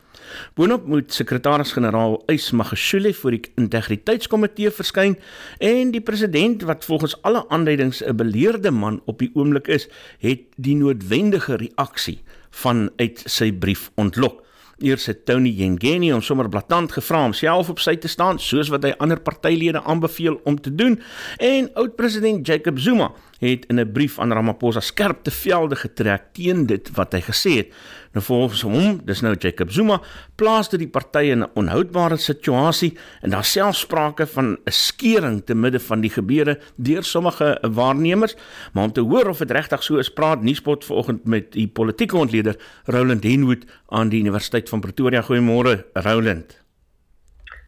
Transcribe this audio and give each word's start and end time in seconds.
Boonop 0.54 0.86
moet 0.86 1.12
sekretaris-generaal 1.12 2.22
Ys 2.26 2.50
Magashule 2.50 3.14
voor 3.14 3.30
die 3.30 3.42
integriteitskomitee 3.54 4.70
verskyn 4.70 5.16
en 5.58 5.90
die 5.90 6.00
president 6.00 6.62
wat 6.62 6.84
volgens 6.84 7.22
alle 7.22 7.48
aanduidings 7.48 8.02
'n 8.02 8.16
beleerde 8.16 8.70
man 8.70 9.00
op 9.04 9.18
die 9.18 9.30
oomblik 9.34 9.68
is, 9.68 9.88
het 10.18 10.40
die 10.56 10.74
noodwendige 10.74 11.54
reaksie 11.54 12.18
vanuit 12.50 13.22
sy 13.26 13.52
brief 13.52 13.90
ontlok. 13.94 14.43
Eers 14.78 15.06
het 15.06 15.24
Tony 15.26 15.52
Yengeni 15.54 16.10
hom 16.12 16.22
sommer 16.22 16.48
blaatant 16.48 16.92
gevra 16.92 17.24
om 17.28 17.32
self 17.36 17.70
op 17.70 17.82
sy 17.82 17.96
te 18.00 18.08
staan 18.08 18.40
soos 18.42 18.70
wat 18.72 18.86
hy 18.86 18.94
ander 18.98 19.20
partylede 19.20 19.82
aanbeveel 19.82 20.40
om 20.44 20.58
te 20.60 20.74
doen. 20.74 20.98
En 21.38 21.70
oud-president 21.74 22.46
Jacob 22.46 22.78
Zuma 22.78 23.12
het 23.38 23.66
in 23.66 23.80
'n 23.80 23.92
brief 23.92 24.18
aan 24.18 24.32
Ramaphosa 24.32 24.80
skerp 24.80 25.22
te 25.22 25.30
velde 25.30 25.76
getrek 25.76 26.22
teen 26.32 26.66
dit 26.66 26.90
wat 26.94 27.12
hy 27.12 27.20
gesê 27.20 27.50
het. 27.56 27.72
Nou 28.12 28.24
volgens 28.24 28.62
hom, 28.62 29.00
dis 29.04 29.20
nou 29.20 29.34
Jacob 29.38 29.70
Zuma, 29.70 30.00
plaas 30.36 30.68
dit 30.68 30.78
die 30.78 30.88
party 30.88 31.30
in 31.34 31.42
'n 31.42 31.50
onhoudbare 31.54 32.16
situasie 32.16 32.96
en 33.20 33.30
daar 33.30 33.44
selfs 33.44 33.80
sprake 33.80 34.26
van 34.26 34.52
'n 34.52 34.70
skering 34.70 35.44
te 35.44 35.54
midde 35.54 35.80
van 35.80 36.00
die 36.00 36.10
gebeure 36.10 36.58
deur 36.76 37.02
sommige 37.02 37.58
waarnemers, 37.62 38.36
maar 38.72 38.84
om 38.84 38.92
te 38.92 39.00
hoor 39.00 39.28
of 39.28 39.38
dit 39.38 39.50
regtig 39.50 39.82
so 39.82 39.96
is, 39.96 40.12
praat 40.12 40.42
Nuuspot 40.42 40.84
vanoggend 40.84 41.24
met 41.24 41.52
die 41.52 41.68
politieke 41.68 42.16
ontleder 42.16 42.56
Roland 42.84 43.24
Henwood 43.24 43.64
aan 43.88 44.08
die 44.08 44.20
Universiteit 44.20 44.68
van 44.68 44.80
Pretoria. 44.80 45.22
Goeiemôre, 45.22 45.84
Roland. 45.92 46.62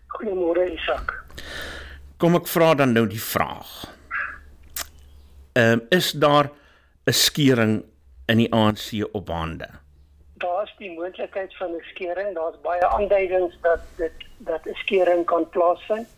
Goeiemôre, 0.06 0.72
Isak. 0.74 1.24
Kom 2.16 2.34
ek 2.34 2.46
vra 2.46 2.74
dan 2.74 2.92
nou 2.92 3.06
die 3.06 3.20
vraag 3.20 3.95
um, 5.56 5.86
is 5.88 6.10
daar 6.12 6.50
'n 7.04 7.12
skering 7.12 7.84
in 8.26 8.36
die 8.36 8.52
ANC 8.52 9.08
op 9.12 9.28
hande? 9.28 9.68
Daar's 10.34 10.74
die 10.78 10.90
moontlikheid 10.90 11.56
van 11.56 11.70
'n 11.70 11.82
skering. 11.94 12.34
Daar's 12.34 12.60
baie 12.62 12.86
aanduidings 12.86 13.58
dat 13.62 13.80
dit 13.96 14.12
dat 14.36 14.60
'n 14.66 14.74
skering 14.74 15.24
kan 15.24 15.48
plaasvind. 15.48 16.08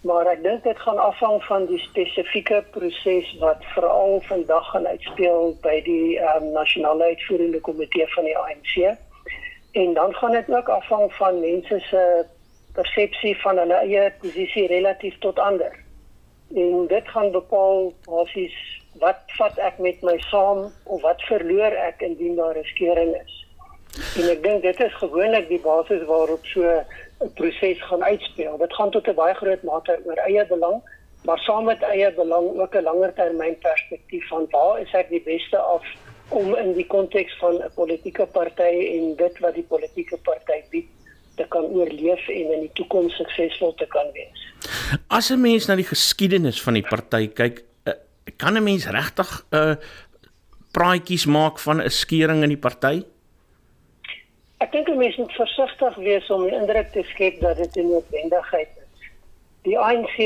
Maar 0.00 0.26
ek 0.26 0.42
dink 0.42 0.62
dit 0.62 0.78
gaan 0.78 0.98
afhang 0.98 1.44
van 1.44 1.66
die 1.66 1.78
spesifieke 1.78 2.64
proses 2.70 3.36
wat 3.38 3.64
veral 3.74 4.20
vandag 4.20 4.70
gaan 4.70 4.86
uitspeel 4.86 5.58
by 5.60 5.82
die 5.82 6.18
um, 6.18 6.52
nasionale 6.52 7.04
uitvoerende 7.04 7.60
komitee 7.60 8.06
van 8.08 8.24
die 8.24 8.38
ANC. 8.38 8.96
En 9.72 9.94
dan 9.94 10.14
gaan 10.14 10.30
dit 10.32 10.50
ook 10.50 10.68
afhang 10.68 11.12
van 11.14 11.40
mense 11.40 11.80
se 11.80 12.26
persepsie 12.72 13.36
van 13.40 13.58
hulle 13.58 13.74
eie 13.74 14.12
posisie 14.20 14.66
relatief 14.66 15.18
tot 15.18 15.38
ander 15.38 15.86
en 16.54 16.86
dit 16.86 17.08
gaan 17.08 17.30
bepaal 17.30 17.92
basies 18.04 18.56
wat 18.98 19.20
vat 19.38 19.58
ek 19.58 19.78
met 19.78 20.02
my 20.02 20.16
saam 20.30 20.72
of 20.84 21.02
wat 21.02 21.22
verloor 21.28 21.74
ek 21.88 22.02
indien 22.02 22.36
daar 22.36 22.56
'n 22.58 22.64
skeuring 22.64 23.14
is. 23.14 23.34
En 24.16 24.28
ek 24.30 24.42
dink 24.42 24.62
dit 24.62 24.80
is 24.80 24.94
gewoonlik 24.94 25.48
die 25.48 25.60
basis 25.60 26.04
waarop 26.04 26.44
so 26.46 26.62
'n 27.20 27.32
proses 27.34 27.82
gaan 27.82 28.04
uitspeel. 28.04 28.58
Dit 28.58 28.74
gaan 28.74 28.90
tot 28.90 29.08
'n 29.08 29.14
baie 29.14 29.34
groot 29.34 29.62
mate 29.62 30.00
oor 30.04 30.18
eie 30.26 30.46
belang, 30.46 30.82
maar 31.24 31.38
saam 31.38 31.64
met 31.64 31.82
eie 31.82 32.12
belang 32.12 32.60
ook 32.60 32.74
'n 32.74 32.82
langer 32.82 33.14
termyn 33.14 33.58
perspektief 33.58 34.28
van 34.28 34.46
waar 34.50 34.80
is 34.80 34.92
ek 34.92 35.08
die 35.08 35.22
beste 35.22 35.58
af 35.58 35.84
om 36.28 36.54
in 36.54 36.72
die 36.72 36.86
konteks 36.86 37.38
van 37.38 37.54
'n 37.54 37.70
politieke 37.74 38.26
party 38.26 38.74
en 38.96 39.16
dit 39.16 39.38
wat 39.38 39.54
die 39.54 39.68
politieke 39.68 40.18
party 40.18 40.62
bied 40.70 40.88
te 41.38 41.46
kan 41.52 41.66
oorleef 41.74 42.28
en 42.34 42.52
in 42.56 42.64
die 42.66 42.74
toekoms 42.78 43.16
suksesvol 43.20 43.74
te 43.80 43.86
kan 43.94 44.10
wees. 44.16 44.44
As 45.08 45.30
'n 45.30 45.40
mens 45.40 45.68
na 45.68 45.76
die 45.76 45.88
geskiedenis 45.88 46.62
van 46.62 46.74
die 46.74 46.86
party 46.86 47.28
kyk, 47.40 47.62
uh, 47.86 47.94
kan 48.36 48.56
'n 48.56 48.64
mens 48.64 48.86
regtig 48.86 49.30
'n 49.52 49.56
uh, 49.56 49.74
praatjies 50.72 51.26
maak 51.26 51.58
van 51.58 51.82
'n 51.82 51.90
skering 51.90 52.42
in 52.42 52.54
die 52.54 52.64
party? 52.68 53.04
Ek 54.58 54.72
dink 54.72 54.88
'n 54.88 54.98
mens 54.98 55.16
moet 55.16 55.32
versigtig 55.32 55.94
wees 55.96 56.30
om 56.30 56.42
die 56.42 56.56
indruk 56.60 56.92
te 56.92 57.02
skep 57.02 57.40
dat 57.40 57.56
dit 57.56 57.76
'n 57.76 57.88
noodwendigheid 57.88 58.68
is. 58.82 59.10
Die 59.62 59.78
ANC 59.78 60.16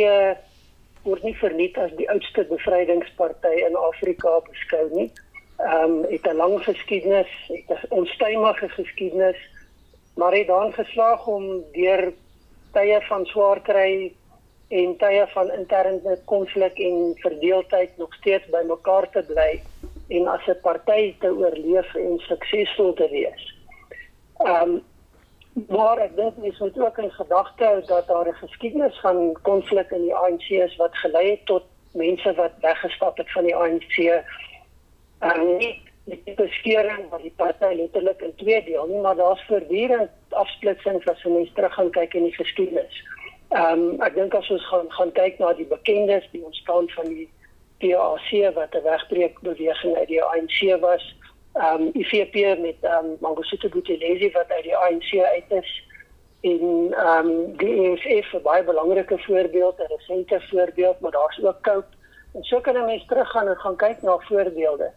word 1.02 1.22
nie 1.22 1.36
verniet 1.36 1.78
as 1.78 1.92
die 1.98 2.08
oudste 2.10 2.44
bevrydingsparty 2.50 3.54
in 3.66 3.76
Afrika 3.76 4.40
beskou 4.48 4.88
nie. 4.94 5.10
Ehm 5.58 5.84
um, 5.84 6.04
het 6.10 6.26
'n 6.26 6.36
lang 6.36 6.64
geskiedenis, 6.64 7.32
het 7.48 7.70
'n 7.70 7.86
onstuimige 7.88 8.68
geskiedenis 8.68 9.40
maar 10.14 10.32
het 10.32 10.46
dan 10.46 10.72
geslaag 10.72 11.26
om 11.26 11.64
deur 11.72 12.12
tye 12.72 13.00
van 13.08 13.24
swaar 13.26 13.60
kry 13.60 14.12
en 14.68 14.96
tye 14.96 15.26
van 15.34 15.50
interne 15.52 16.18
konflik 16.24 16.78
en 16.78 17.12
verdeeldheid 17.20 17.96
nog 17.96 18.14
steeds 18.14 18.46
by 18.52 18.62
mekaar 18.66 19.08
te 19.10 19.22
bly 19.28 19.60
en 20.08 20.28
as 20.28 20.46
'n 20.46 20.60
party 20.62 21.14
te 21.18 21.28
oorleef 21.28 21.94
en 21.94 22.18
suksesvol 22.18 22.92
te 22.94 23.08
wees. 23.08 23.42
Ehm 24.36 24.62
um, 24.62 24.82
maar 25.68 25.98
ek 25.98 26.16
dink 26.16 26.36
mens 26.36 26.58
moet 26.58 26.78
ook 26.78 26.98
in 26.98 27.10
gedagte 27.12 27.64
hou 27.64 27.82
dat 27.86 28.06
daar 28.06 28.28
'n 28.28 28.40
geskiedenis 28.44 29.00
van 29.00 29.38
konflik 29.42 29.90
in 29.90 30.02
die 30.02 30.14
ANC 30.14 30.48
is 30.48 30.76
wat 30.76 30.96
gelei 30.96 31.30
het 31.30 31.46
tot 31.46 31.64
mense 31.92 32.34
wat 32.34 32.52
weggestap 32.60 33.16
het 33.16 33.32
van 33.32 33.44
die 33.44 33.56
ANC. 33.56 33.96
Ehm 33.98 35.40
um, 35.40 35.56
nie 35.56 35.91
die 36.04 36.34
beskering 36.34 37.08
wat 37.10 37.22
die 37.22 37.34
party 37.36 37.74
letterlik 37.78 38.22
in 38.22 38.34
twee 38.36 38.64
deel 38.64 38.86
nie, 38.86 39.00
maar 39.00 39.16
daar's 39.16 39.44
voortdurend 39.46 40.10
afsplitsings 40.28 41.06
as 41.06 41.24
net 41.24 41.54
terug 41.54 41.74
gaan 41.74 41.90
kyk 41.90 42.14
in 42.14 42.26
die 42.30 42.34
geskiedenis. 42.34 42.96
Ehm 43.52 43.84
um, 43.84 44.02
ek 44.02 44.16
dink 44.18 44.34
as 44.34 44.50
ons 44.50 44.66
gaan 44.70 44.90
gaan 44.96 45.12
kyk 45.12 45.38
na 45.38 45.52
die 45.52 45.68
bekendes, 45.68 46.26
die 46.32 46.42
ontstaan 46.44 46.88
van 46.96 47.06
die 47.12 47.28
PAC 47.82 48.54
wat 48.54 48.74
'n 48.74 48.82
wegbreek 48.82 49.40
beweging 49.40 49.96
uit 49.96 50.08
die 50.08 50.22
ANC 50.22 50.58
was, 50.80 51.04
ehm 51.54 51.82
um, 51.82 51.90
IFP 51.94 52.58
met 52.58 52.78
ehm 52.80 53.12
um, 53.12 53.16
Mangosuthu 53.20 53.68
Buthelezi 53.68 54.30
wat 54.32 54.50
uit 54.50 54.64
die 54.64 54.76
ANC 54.76 55.10
uit 55.14 55.50
is 55.62 55.70
en 56.40 56.94
ehm 56.96 57.28
um, 57.28 57.56
die 57.56 57.74
EFF 57.78 58.32
'n 58.34 58.42
baie 58.42 58.64
belangrike 58.64 59.18
voorbeeld, 59.18 59.78
'n 59.78 59.92
resente 59.94 60.40
voorbeeld, 60.50 61.00
maar 61.00 61.10
daar's 61.10 61.42
ook 61.44 61.62
Cope. 61.62 61.94
En 62.34 62.42
so 62.42 62.60
kan 62.60 62.76
'n 62.76 62.84
mens 62.84 63.06
teruggaan 63.06 63.48
en 63.48 63.56
gaan 63.56 63.76
kyk 63.76 64.02
na 64.02 64.18
voorbeelde 64.18 64.90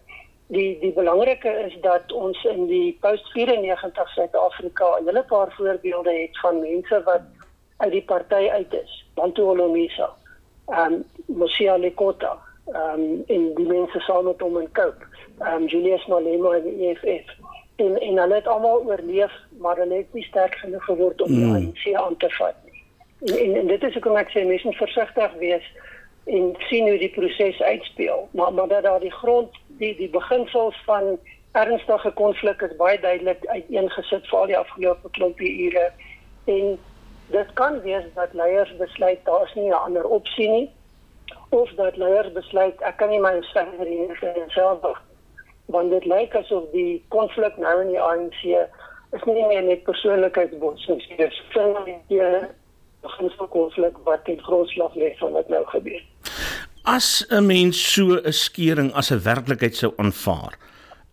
die 0.48 0.80
die 0.80 0.94
belangrike 0.94 1.50
is 1.50 1.78
dat 1.82 2.12
ons 2.12 2.44
in 2.44 2.68
die 2.68 2.98
post 3.02 3.32
94 3.34 4.10
Suid-Afrika 4.10 4.98
'n 5.00 5.06
hele 5.06 5.24
paar 5.24 5.54
voorbeelde 5.58 6.14
het 6.22 6.40
van 6.40 6.60
mense 6.60 7.02
wat 7.04 7.22
uit 7.78 7.92
die 7.92 8.04
party 8.04 8.50
uit 8.50 8.74
is. 8.74 9.06
Bantu 9.14 9.42
Olomisa, 9.42 10.10
ehm 10.66 10.94
um, 10.94 11.04
Mosia 11.26 11.78
Lekota, 11.78 12.38
ehm 12.66 13.00
um, 13.00 13.24
en 13.28 13.54
die 13.56 13.68
mense 13.68 14.00
saam 14.00 14.26
met 14.26 14.40
hom 14.42 14.60
in 14.60 14.72
Cope, 14.72 15.06
ehm 15.40 15.62
um, 15.62 15.66
Julius 15.68 16.06
Malema 16.06 16.56
in 16.56 16.64
die 16.64 16.90
EFF. 16.90 17.34
En 17.76 18.00
en 18.00 18.18
hulle 18.18 18.36
het 18.36 18.48
almal 18.48 18.86
oorleef, 18.86 19.34
maar 19.58 19.76
hulle 19.76 19.96
het 19.96 20.14
nie 20.14 20.24
sterk 20.24 20.56
genoeg 20.56 20.84
geword 20.84 21.22
om 21.22 21.34
die 21.34 21.46
ANC 21.46 21.86
mm. 21.86 21.96
aan 21.96 22.18
te 22.18 22.30
vat 22.30 22.56
nie. 22.64 22.84
En, 23.20 23.40
en 23.40 23.56
en 23.56 23.68
dit 23.68 23.84
is 23.84 23.94
hoekom 23.94 24.16
ek 24.16 24.30
sê 24.30 24.46
mense 24.46 24.68
moet 24.68 24.76
versigtig 24.76 25.34
wees 25.34 25.68
en 26.26 26.56
sien 26.58 26.88
hoe 26.90 26.98
die 26.98 27.10
proses 27.10 27.62
uitspeel. 27.62 28.30
Maar 28.32 28.54
maar 28.54 28.68
dat 28.68 28.84
daar 28.84 29.00
die 29.00 29.12
grond 29.12 29.58
die 29.80 29.96
die 29.96 30.10
beginsels 30.10 30.78
van 30.86 31.18
ernstige 31.52 32.12
konflik 32.12 32.62
is 32.62 32.76
baie 32.76 33.00
duidelik 33.00 33.46
uiteengesit 33.46 34.28
vir 34.30 34.40
al 34.40 34.52
die 34.52 34.58
afgelope 34.58 35.10
klompie 35.18 35.52
ure. 35.68 35.86
En 36.46 36.78
dit 37.34 37.54
kan 37.54 37.82
wees 37.82 38.06
dat 38.16 38.34
leiers 38.34 38.76
besluit 38.78 39.20
daar's 39.24 39.54
nie 39.56 39.70
'n 39.70 39.84
ander 39.88 40.04
opsie 40.04 40.50
nie 40.50 40.70
of 41.50 41.70
dat 41.76 41.98
leiers 41.98 42.32
besluit 42.32 42.82
ek 42.82 42.98
kan 42.98 43.10
nie 43.10 43.20
my 43.20 43.42
stemmer 43.42 43.88
hier 43.88 44.36
in 44.36 44.50
self 44.50 45.02
want 45.66 45.90
dit 45.90 46.06
lyk 46.06 46.36
asof 46.36 46.64
die 46.72 47.04
konflik 47.08 47.58
nou 47.58 47.82
in 47.82 47.88
die 47.88 48.02
ANC 48.02 48.42
is 49.12 49.24
nie 49.24 49.48
meer 49.48 49.64
net 49.64 49.84
persoonlikheidsbotsings 49.84 51.08
nie. 51.10 51.18
Dis 51.18 51.42
fundamentele 51.50 52.50
beginsel 53.02 53.48
konflik 53.48 53.98
wat 54.04 54.28
in 54.28 54.44
grondslag 54.44 54.94
lê 54.96 55.16
van 55.18 55.32
wat 55.32 55.50
nou 55.50 55.66
gebeur 55.66 56.04
as 56.86 57.26
'n 57.30 57.46
mens 57.46 57.78
so 57.94 58.22
'n 58.22 58.32
skering 58.32 58.94
as 58.94 59.12
'n 59.12 59.24
werklikheid 59.24 59.76
sou 59.76 59.94
aanvaar 59.98 60.54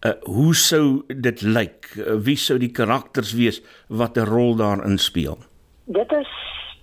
uh, 0.02 0.12
hoe 0.22 0.54
sou 0.54 1.02
dit 1.06 1.42
lyk? 1.42 1.94
Uh, 1.96 2.18
wie 2.26 2.36
sou 2.36 2.58
die 2.58 2.72
karakters 2.74 3.32
wees 3.38 3.62
wat 3.88 4.16
'n 4.16 4.26
rol 4.26 4.56
daarin 4.56 4.98
speel? 4.98 5.38
Dit 5.84 6.12
is 6.12 6.30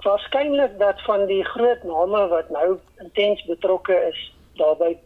waarskynlik 0.03 0.79
dat 0.79 1.01
van 1.01 1.25
die 1.25 1.43
groot 1.43 1.83
name 1.83 2.27
wat 2.27 2.49
nou 2.49 2.79
intens 2.97 3.43
betrokke 3.45 3.95
is 4.09 4.33
daarbey 4.55 4.97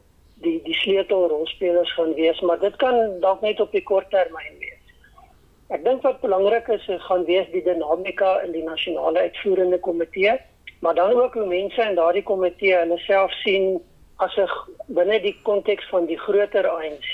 die 0.43 0.61
die 0.63 0.73
sleutelrolspelers 0.73 1.93
gaan 1.93 2.13
wees, 2.13 2.39
maar 2.41 2.59
dit 2.59 2.75
kan 2.75 3.19
dalk 3.19 3.41
net 3.41 3.59
op 3.59 3.71
die 3.71 3.83
kort 3.83 4.09
termyn 4.09 4.57
wees. 4.59 4.79
Ek 5.69 5.83
dink 5.83 6.01
wat 6.01 6.21
belangrik 6.21 6.67
is, 6.67 6.87
is 6.87 7.01
gaan 7.01 7.25
wees 7.25 7.47
die 7.51 7.63
dinamika 7.63 8.41
in 8.45 8.51
die 8.51 8.63
nasionale 8.63 9.19
uitvoerende 9.19 9.79
komitee, 9.79 10.37
maar 10.83 10.95
dan 10.95 11.21
ook 11.21 11.33
hoe 11.33 11.45
mense 11.45 11.81
in 11.81 11.95
daardie 11.95 12.23
komitee 12.23 12.75
hulle 12.75 12.97
self 12.97 13.31
sien 13.31 13.81
as 14.15 14.35
'n 14.35 14.49
binne 14.85 15.19
die 15.21 15.37
konteks 15.41 15.85
van 15.89 16.05
die 16.05 16.19
groter 16.19 16.67
ANC. 16.67 17.11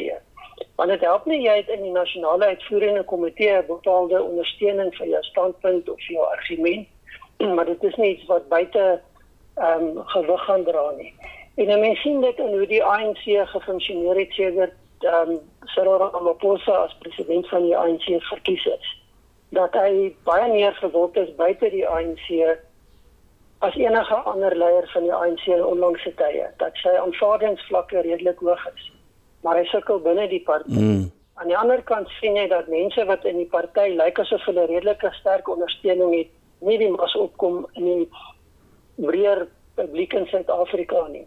Want 0.75 0.89
dit 0.89 1.01
help 1.01 1.25
nie 1.25 1.41
jy 1.41 1.55
het 1.55 1.67
in 1.69 1.81
die 1.81 1.91
nasionale 1.91 2.45
uitvoerende 2.45 3.03
komitee 3.03 3.63
bepaalde 3.63 4.23
ondersteuning 4.23 4.95
vir 4.95 5.07
jou 5.07 5.23
standpunt 5.23 5.89
of 5.89 6.01
jou 6.01 6.25
argument 6.25 6.87
maar 7.55 7.65
dit 7.65 7.83
is 7.83 7.95
nie 7.95 8.15
iets 8.15 8.25
wat 8.25 8.47
buite 8.47 9.01
ehm 9.55 9.83
um, 9.83 10.01
gewig 10.05 10.43
gaan 10.45 10.63
dra 10.63 10.91
nie. 10.97 11.13
En 11.55 11.79
mense 11.79 12.01
sien 12.01 12.21
dit 12.21 12.37
in 12.37 12.57
hoe 12.57 12.67
die 12.67 12.83
ANC 12.83 13.23
gefunksioneer 13.53 14.17
het 14.19 14.31
sedert 14.31 14.73
ehm 14.99 15.29
um, 15.29 15.39
Cyril 15.65 15.97
Ramaphosa 15.97 16.71
as 16.71 16.97
president 16.99 17.49
van 17.49 17.63
die 17.63 17.77
ANC 17.77 18.07
verkies 18.31 18.65
is. 18.65 18.97
Dat 19.49 19.73
hy 19.73 20.15
baie 20.23 20.51
meer 20.51 20.73
gewild 20.73 21.17
is 21.17 21.35
buite 21.35 21.69
die 21.69 21.87
ANC 21.87 22.57
as 23.59 23.75
enige 23.75 24.15
ander 24.31 24.55
leier 24.55 24.87
van 24.93 25.03
die 25.03 25.13
ANC 25.13 25.45
in 25.45 25.65
onlangse 25.65 26.13
tye. 26.15 26.47
Dat 26.57 26.75
sy 26.83 26.95
aanvaardingsvlakke 26.95 28.01
redelik 28.05 28.39
hoog 28.39 28.65
is. 28.73 28.91
Maar 29.43 29.59
hy 29.59 29.65
sukkel 29.71 29.99
binne 30.03 30.27
die 30.31 30.43
party. 30.47 30.75
Mm. 30.79 31.07
Aan 31.39 31.51
die 31.51 31.57
ander 31.57 31.83
kant 31.87 32.09
sien 32.19 32.35
jy 32.35 32.47
dat 32.51 32.67
mense 32.71 33.05
wat 33.07 33.25
in 33.27 33.39
die 33.39 33.49
party 33.51 33.93
lyk 33.99 34.19
asof 34.19 34.43
hulle 34.47 34.65
redelike 34.67 35.11
sterk 35.19 35.47
ondersteuning 35.51 36.15
het 36.15 36.31
nie 36.67 36.77
die 36.79 36.89
mas 36.91 37.15
opkom 37.15 37.65
in 37.79 37.85
die 37.87 38.07
breër 38.99 39.45
publiek 39.79 40.15
in 40.19 40.27
Suid-Afrika 40.27 41.05
nie. 41.11 41.25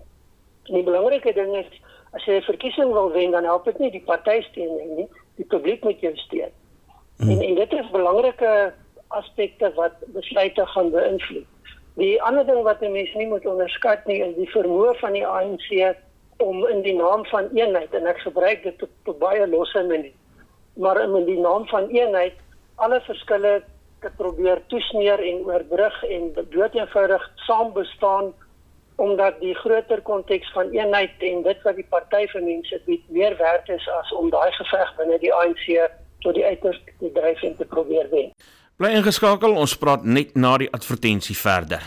En 0.68 0.76
die 0.76 0.84
belangrike 0.88 1.32
ding 1.36 1.54
is 1.56 1.68
as 2.12 2.24
jy 2.28 2.36
'n 2.40 2.48
verkiesing 2.48 2.92
wil 2.92 3.12
wen, 3.12 3.30
dan 3.30 3.44
help 3.44 3.64
dit 3.64 3.78
nie 3.78 3.90
die 3.90 4.04
party 4.04 4.42
steun 4.50 4.96
nie, 4.96 5.08
die 5.36 5.48
publiek 5.48 5.84
moet 5.84 6.00
jou 6.00 6.12
steun. 6.16 6.52
Hmm. 7.16 7.30
En 7.30 7.40
en 7.40 7.54
dit 7.54 7.72
is 7.72 7.90
belangrike 7.90 8.74
aspekte 9.08 9.72
wat 9.74 9.92
besluite 10.06 10.66
gaan 10.66 10.90
beïnvloed. 10.90 11.48
Die 12.00 12.16
ander 12.22 12.46
ding 12.48 12.62
wat 12.64 12.80
mense 12.80 13.18
nie 13.18 13.28
moet 13.28 13.46
onderskat 13.46 14.06
nie, 14.08 14.22
is 14.24 14.36
die 14.38 14.48
vermoë 14.48 14.94
van 15.00 15.12
die 15.12 15.26
ANC 15.28 15.68
om 16.42 16.64
in 16.66 16.80
die 16.82 16.96
naam 16.96 17.26
van 17.28 17.50
eenheid 17.54 17.92
en 17.94 18.08
ek 18.10 18.22
gebruik 18.24 18.62
dit 18.64 18.82
op, 18.82 18.92
op 19.12 19.18
baie 19.20 19.46
losse 19.46 19.82
maniere, 19.86 20.16
maar 20.80 21.02
in 21.02 21.12
die 21.28 21.38
naam 21.38 21.66
van 21.68 21.90
eenheid 21.92 22.38
alle 22.80 23.00
verskille 23.04 23.60
te 24.02 24.10
probeer 24.16 24.62
toesmeer 24.72 25.20
en 25.20 25.44
oorbrug 25.46 25.98
en 26.08 26.30
dood 26.54 26.74
eenvoudig 26.74 27.28
saam 27.46 27.72
bestaan 27.76 28.32
omdat 29.02 29.38
die 29.40 29.54
groter 29.54 30.02
konteks 30.02 30.50
van 30.52 30.72
eenheid 30.74 31.22
en 31.28 31.42
dit 31.42 31.62
wat 31.66 31.76
die 31.78 31.86
party 31.90 32.24
vir 32.32 32.44
mense 32.46 32.80
bied 32.86 33.04
meer 33.10 33.36
werd 33.38 33.68
is 33.72 33.86
as 34.00 34.12
om 34.16 34.30
daai 34.32 34.50
geveg 34.58 34.96
binne 34.98 35.20
die 35.22 35.32
ANC 35.34 35.68
tot 36.24 36.36
die 36.38 36.44
uiterste 36.44 36.96
te 37.00 37.12
dryf 37.14 37.42
en 37.42 37.56
te 37.56 37.66
probeer 37.66 38.10
wen. 38.10 38.30
Bly 38.80 38.88
ingeskakel, 38.96 39.52
ons 39.60 39.74
praat 39.76 40.04
net 40.08 40.30
na 40.32 40.54
die 40.56 40.70
advertensie 40.72 41.36
verder. 41.36 41.82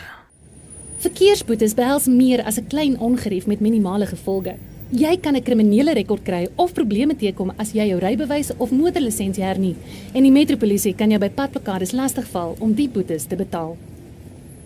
Verkeersboetes 1.02 1.74
behels 1.74 2.06
meer 2.06 2.44
as 2.46 2.58
'n 2.58 2.68
klein 2.70 2.94
ongerief 2.98 3.46
met 3.46 3.60
minimale 3.60 4.06
gevolge. 4.06 4.54
Jy 4.90 5.16
kan 5.20 5.34
'n 5.34 5.42
kriminele 5.42 5.92
rekord 5.94 6.22
kry 6.22 6.48
of 6.56 6.72
probleme 6.72 7.16
teekom 7.16 7.52
as 7.58 7.72
jy 7.72 7.88
jou 7.88 7.98
rybewys 7.98 8.52
of 8.58 8.70
motorlisensie 8.70 9.44
hernie 9.44 9.74
en 10.14 10.22
die 10.22 10.30
metropolisie 10.30 10.94
kan 10.94 11.10
jou 11.10 11.18
by 11.18 11.28
padblokkades 11.28 11.92
lastigval 11.92 12.56
om 12.60 12.72
die 12.72 12.88
boetes 12.88 13.26
te 13.26 13.36
betaal. 13.36 13.76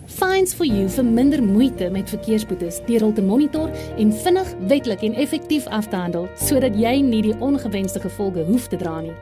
Fines 0.05 0.53
for 0.53 0.65
you 0.65 0.87
vir 0.89 1.05
minder 1.05 1.43
moeite 1.43 1.89
met 1.89 2.09
verkeersboetes 2.09 2.81
deur 2.85 2.99
hul 2.99 3.13
te 3.13 3.21
monitor 3.21 3.69
en 3.97 4.13
vinnig, 4.13 4.47
wettelik 4.67 5.01
en 5.01 5.13
effektief 5.13 5.67
af 5.67 5.87
te 5.87 5.95
handel 5.95 6.27
sodat 6.35 6.75
jy 6.75 7.01
nie 7.01 7.21
die 7.21 7.39
ongewenste 7.39 7.99
gevolge 7.99 8.43
hoef 8.43 8.67
te 8.67 8.77
dra 8.77 9.01
nie. 9.01 9.13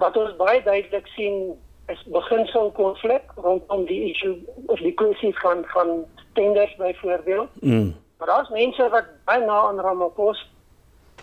Wat 0.00 0.16
ons 0.16 0.36
baie 0.36 0.62
duidelik 0.62 1.06
sien 1.16 1.54
is 1.92 2.00
beginsel 2.12 2.70
konflik 2.76 3.32
rondom 3.36 3.84
die 3.88 4.00
issue 4.10 4.36
of 4.66 4.80
die 4.80 4.94
kwessie 5.00 5.32
van 5.38 5.64
van 5.72 6.04
tenders 6.32 6.76
byvoorbeeld. 6.76 7.50
Mm. 7.60 7.94
Maar 8.18 8.26
daar's 8.26 8.48
mense 8.48 8.88
wat 8.88 9.08
baie 9.24 9.44
na 9.44 9.60
aan 9.68 9.80
Ramaphosa 9.80 10.52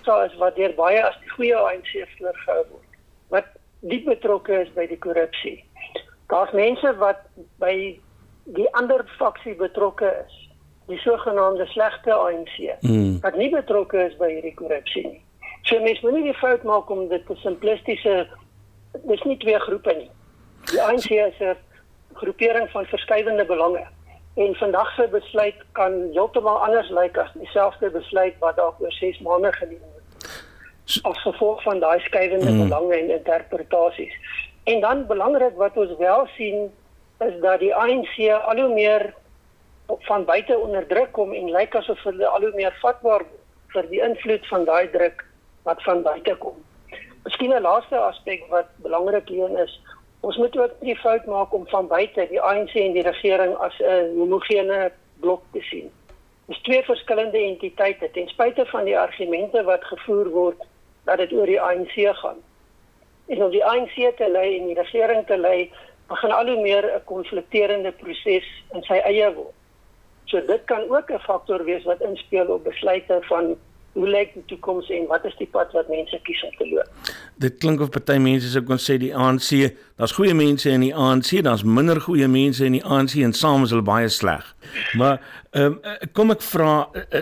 so 0.06 0.22
is 0.26 0.36
wat 0.40 0.56
deur 0.56 0.74
baie 0.78 1.02
as 1.04 1.18
die 1.24 1.34
goeie 1.36 1.58
ANC 1.58 1.92
voorgehou 2.18 2.62
word. 2.70 3.00
Wat 3.34 3.50
diep 3.92 4.06
betrokke 4.10 4.62
is 4.62 4.72
by 4.76 4.86
die 4.90 5.00
korrupsie. 5.02 5.58
Daar's 6.32 6.54
mense 6.58 6.94
wat 7.02 7.24
by 7.62 7.74
die 8.58 8.68
ander 8.80 9.04
faksie 9.18 9.56
betrokke 9.58 10.12
is 10.24 10.38
die 10.90 11.00
sogenaamde 11.04 11.68
slegte 11.72 12.14
ANC 12.14 12.56
mm. 12.82 13.20
wat 13.24 13.38
nie 13.40 13.52
betrokke 13.54 14.08
is 14.10 14.16
by 14.20 14.32
hierdie 14.34 14.56
korrupsie 14.60 15.06
nie. 15.08 15.22
So 15.70 15.80
mense 15.80 16.04
moet 16.04 16.18
nie 16.18 16.30
die 16.32 16.40
fout 16.40 16.66
maak 16.68 16.90
om 16.92 17.08
dit 17.12 17.26
te 17.28 17.38
simplistiese 17.44 18.16
dis 19.08 19.26
nie 19.30 19.38
twee 19.44 19.60
groepe 19.68 19.94
nie. 19.96 20.12
Die 20.74 20.82
ANC 20.84 21.10
is 21.16 21.40
'n 21.40 21.56
groepering 22.20 22.68
van 22.74 22.86
verskeidenende 22.86 23.46
belange 23.46 23.86
En 24.34 24.56
vandag 24.56 24.94
se 24.96 25.08
besluit 25.12 25.56
kan 25.72 26.10
heeltemal 26.12 26.64
anders 26.64 26.90
lyk 26.90 27.18
as 27.18 27.32
dieselfde 27.34 27.90
besluit 27.92 28.36
wat 28.40 28.56
dalk 28.56 28.80
oor 28.80 28.92
6 28.92 29.20
maande 29.20 29.52
geneem. 29.54 29.91
As 31.02 31.22
gevolg 31.22 31.64
van 31.64 31.80
daai 31.80 32.00
skeiwende 32.00 32.52
mm. 32.52 32.64
belange 32.64 32.96
en 32.96 33.10
interpretasies. 33.10 34.14
En 34.64 34.80
dan 34.80 35.08
belangrik 35.08 35.56
wat 35.56 35.78
ons 35.78 35.98
wel 35.98 36.28
sien 36.36 36.72
is 37.20 37.36
dat 37.42 37.60
die 37.60 37.76
ANC 37.76 38.18
al 38.32 38.60
hoe 38.60 38.74
meer 38.74 39.14
van 39.88 40.26
buite 40.26 40.58
onderdruk 40.58 41.12
kom 41.12 41.34
en 41.34 41.52
lyk 41.52 41.76
asof 41.76 42.04
hulle 42.04 42.28
al 42.28 42.42
hoe 42.42 42.56
meer 42.56 42.76
vatbaar 42.82 43.26
vir 43.74 43.88
die 43.94 44.02
invloed 44.02 44.48
van 44.48 44.66
daai 44.66 44.90
druk 44.92 45.26
wat 45.68 45.84
van 45.84 46.02
buite 46.02 46.36
kom. 46.44 46.58
Miskien 47.24 47.54
'n 47.54 47.62
laaste 47.62 47.98
aspek 47.98 48.46
wat 48.50 48.70
belangrik 48.76 49.28
hier 49.28 49.60
is, 49.64 49.80
ons 50.22 50.38
moet 50.38 50.58
ook 50.58 50.82
nie 50.82 50.96
fout 50.96 51.26
maak 51.26 51.54
om 51.54 51.68
van 51.68 51.88
buite 51.88 52.28
die 52.30 52.42
ANC 52.42 52.74
en 52.76 52.94
die 52.94 53.08
regering 53.12 53.56
as 53.56 53.80
'n 53.80 54.18
homogene 54.18 54.92
blok 55.20 55.44
te 55.52 55.62
sien. 55.62 55.92
Dis 56.46 56.62
twee 56.62 56.84
verskillende 56.84 57.38
entiteite 57.38 58.12
ten 58.12 58.28
spyte 58.28 58.66
van 58.66 58.84
die 58.84 58.98
argumente 59.00 59.64
wat 59.64 59.84
gevoer 59.84 60.30
word 60.30 60.66
dat 61.06 61.18
dit 61.18 61.32
oor 61.34 61.46
die 61.46 61.62
ANC 61.62 61.96
gaan. 62.22 62.40
En 63.28 63.44
om 63.44 63.52
die 63.52 63.66
ANC 63.66 63.96
te 64.18 64.30
lei 64.32 64.60
en 64.60 64.66
die 64.66 64.78
regering 64.80 65.26
te 65.28 65.38
lei, 65.38 65.72
begin 66.12 66.32
al 66.32 66.48
hoe 66.48 66.62
meer 66.62 66.86
'n 66.96 67.04
konflikterende 67.06 67.92
proses 67.92 68.48
in 68.74 68.84
sy 68.84 69.00
eie 69.00 69.34
word. 69.34 69.56
So 70.26 70.46
dit 70.46 70.64
kan 70.66 70.90
ook 70.90 71.12
'n 71.12 71.20
faktor 71.20 71.64
wees 71.64 71.84
wat 71.84 72.02
inspel 72.02 72.48
op 72.48 72.64
besluite 72.64 73.20
van 73.22 73.56
hoe 73.92 74.08
lyk 74.08 74.34
die 74.34 74.44
toekoms 74.46 74.90
en 74.90 75.08
wat 75.08 75.26
is 75.26 75.36
die 75.40 75.48
pad 75.52 75.72
wat 75.72 75.90
mense 75.92 76.20
kies 76.24 76.44
om 76.44 76.54
te 76.58 76.68
loop. 76.70 77.12
Dit 77.44 77.58
klink 77.58 77.82
of 77.84 77.90
party 77.90 78.16
mense 78.24 78.48
sou 78.52 78.64
kon 78.64 78.80
sê 78.80 78.98
die 79.02 79.12
ANC, 79.16 79.50
daar's 80.00 80.16
goeie 80.16 80.36
mense 80.38 80.70
in 80.72 80.86
die 80.86 80.94
ANC, 80.96 81.34
daar's 81.44 81.64
minder 81.64 82.00
goeie 82.00 82.28
mense 82.32 82.66
in 82.66 82.78
die 82.80 82.86
ANC 82.86 83.18
en 83.26 83.34
saam 83.34 83.64
is 83.68 83.74
hulle 83.76 83.86
baie 83.88 84.10
sleg. 84.10 84.46
Maar 85.00 85.20
ehm 85.52 85.66
um, 85.66 86.08
kom 86.14 86.32
ek 86.32 86.42
vra 86.42 86.88
uh, 86.94 87.22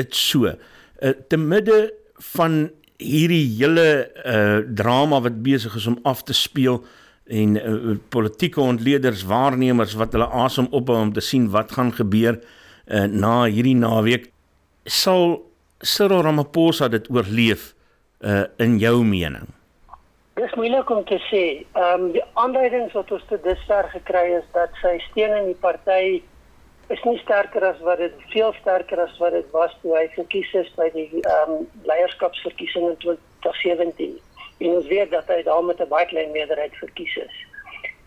dit 0.00 0.14
so. 0.14 0.52
Uh, 1.00 1.14
te 1.28 1.36
midde 1.40 1.94
van 2.34 2.68
hierdie 3.00 3.44
hele 3.58 3.86
uh, 4.04 4.60
drama 4.76 5.20
wat 5.24 5.42
besig 5.42 5.74
is 5.76 5.88
om 5.90 5.98
af 6.04 6.22
te 6.28 6.36
speel, 6.36 6.82
en 7.30 7.56
uh, 7.56 7.96
politieke 8.08 8.60
ontleeders, 8.60 9.22
waarnemers 9.24 9.94
wat 9.98 10.14
hulle 10.16 10.26
asem 10.44 10.66
ophou 10.74 10.98
om 10.98 11.12
te 11.14 11.22
sien 11.22 11.46
wat 11.54 11.72
gaan 11.76 11.92
gebeur 11.94 12.40
uh, 12.40 13.06
na 13.06 13.44
hierdie 13.46 13.76
naweek 13.78 14.30
sal 14.84 15.38
Cyril 15.80 16.24
Ramaphosa 16.26 16.90
dit 16.92 17.06
oorleef 17.12 17.70
uh, 18.20 18.44
in 18.60 18.78
jou 18.82 19.00
mening. 19.06 19.46
Dis 20.40 20.52
moeilik 20.56 20.90
om 20.90 21.04
te 21.04 21.20
sê. 21.28 21.44
Ehm 21.76 22.08
um, 22.08 22.10
die 22.16 22.24
aanduidings 22.40 22.94
wat 22.96 23.10
ons 23.14 23.24
tot 23.30 23.42
dusver 23.44 23.88
gekry 23.94 24.26
is 24.40 24.46
dat 24.56 24.74
sy 24.82 24.96
steun 25.10 25.36
in 25.38 25.50
die 25.52 25.60
party 25.62 26.20
is 26.90 27.02
nie 27.06 27.18
sterker 27.18 27.64
as 27.64 27.78
wat 27.86 27.98
dit 27.98 28.14
veel 28.32 28.52
sterker 28.60 29.00
as 29.00 29.18
wat 29.18 29.32
dit 29.32 29.50
was 29.50 29.76
toe 29.82 29.94
hy 29.96 30.06
gekies 30.16 30.54
is 30.62 30.70
by 30.78 30.88
die 30.96 31.08
ehm 31.20 31.52
um, 31.54 31.68
leierskapsverkiesing 31.90 32.88
in 32.88 32.98
2017 33.04 34.18
en 34.60 34.74
ons 34.76 34.88
weet 34.90 35.10
dat 35.10 35.28
hy 35.32 35.42
daar 35.46 35.64
met 35.64 35.80
'n 35.80 35.88
baie 35.88 36.06
klein 36.06 36.30
meerderheid 36.30 36.74
verkies 36.76 37.16
is. 37.16 37.36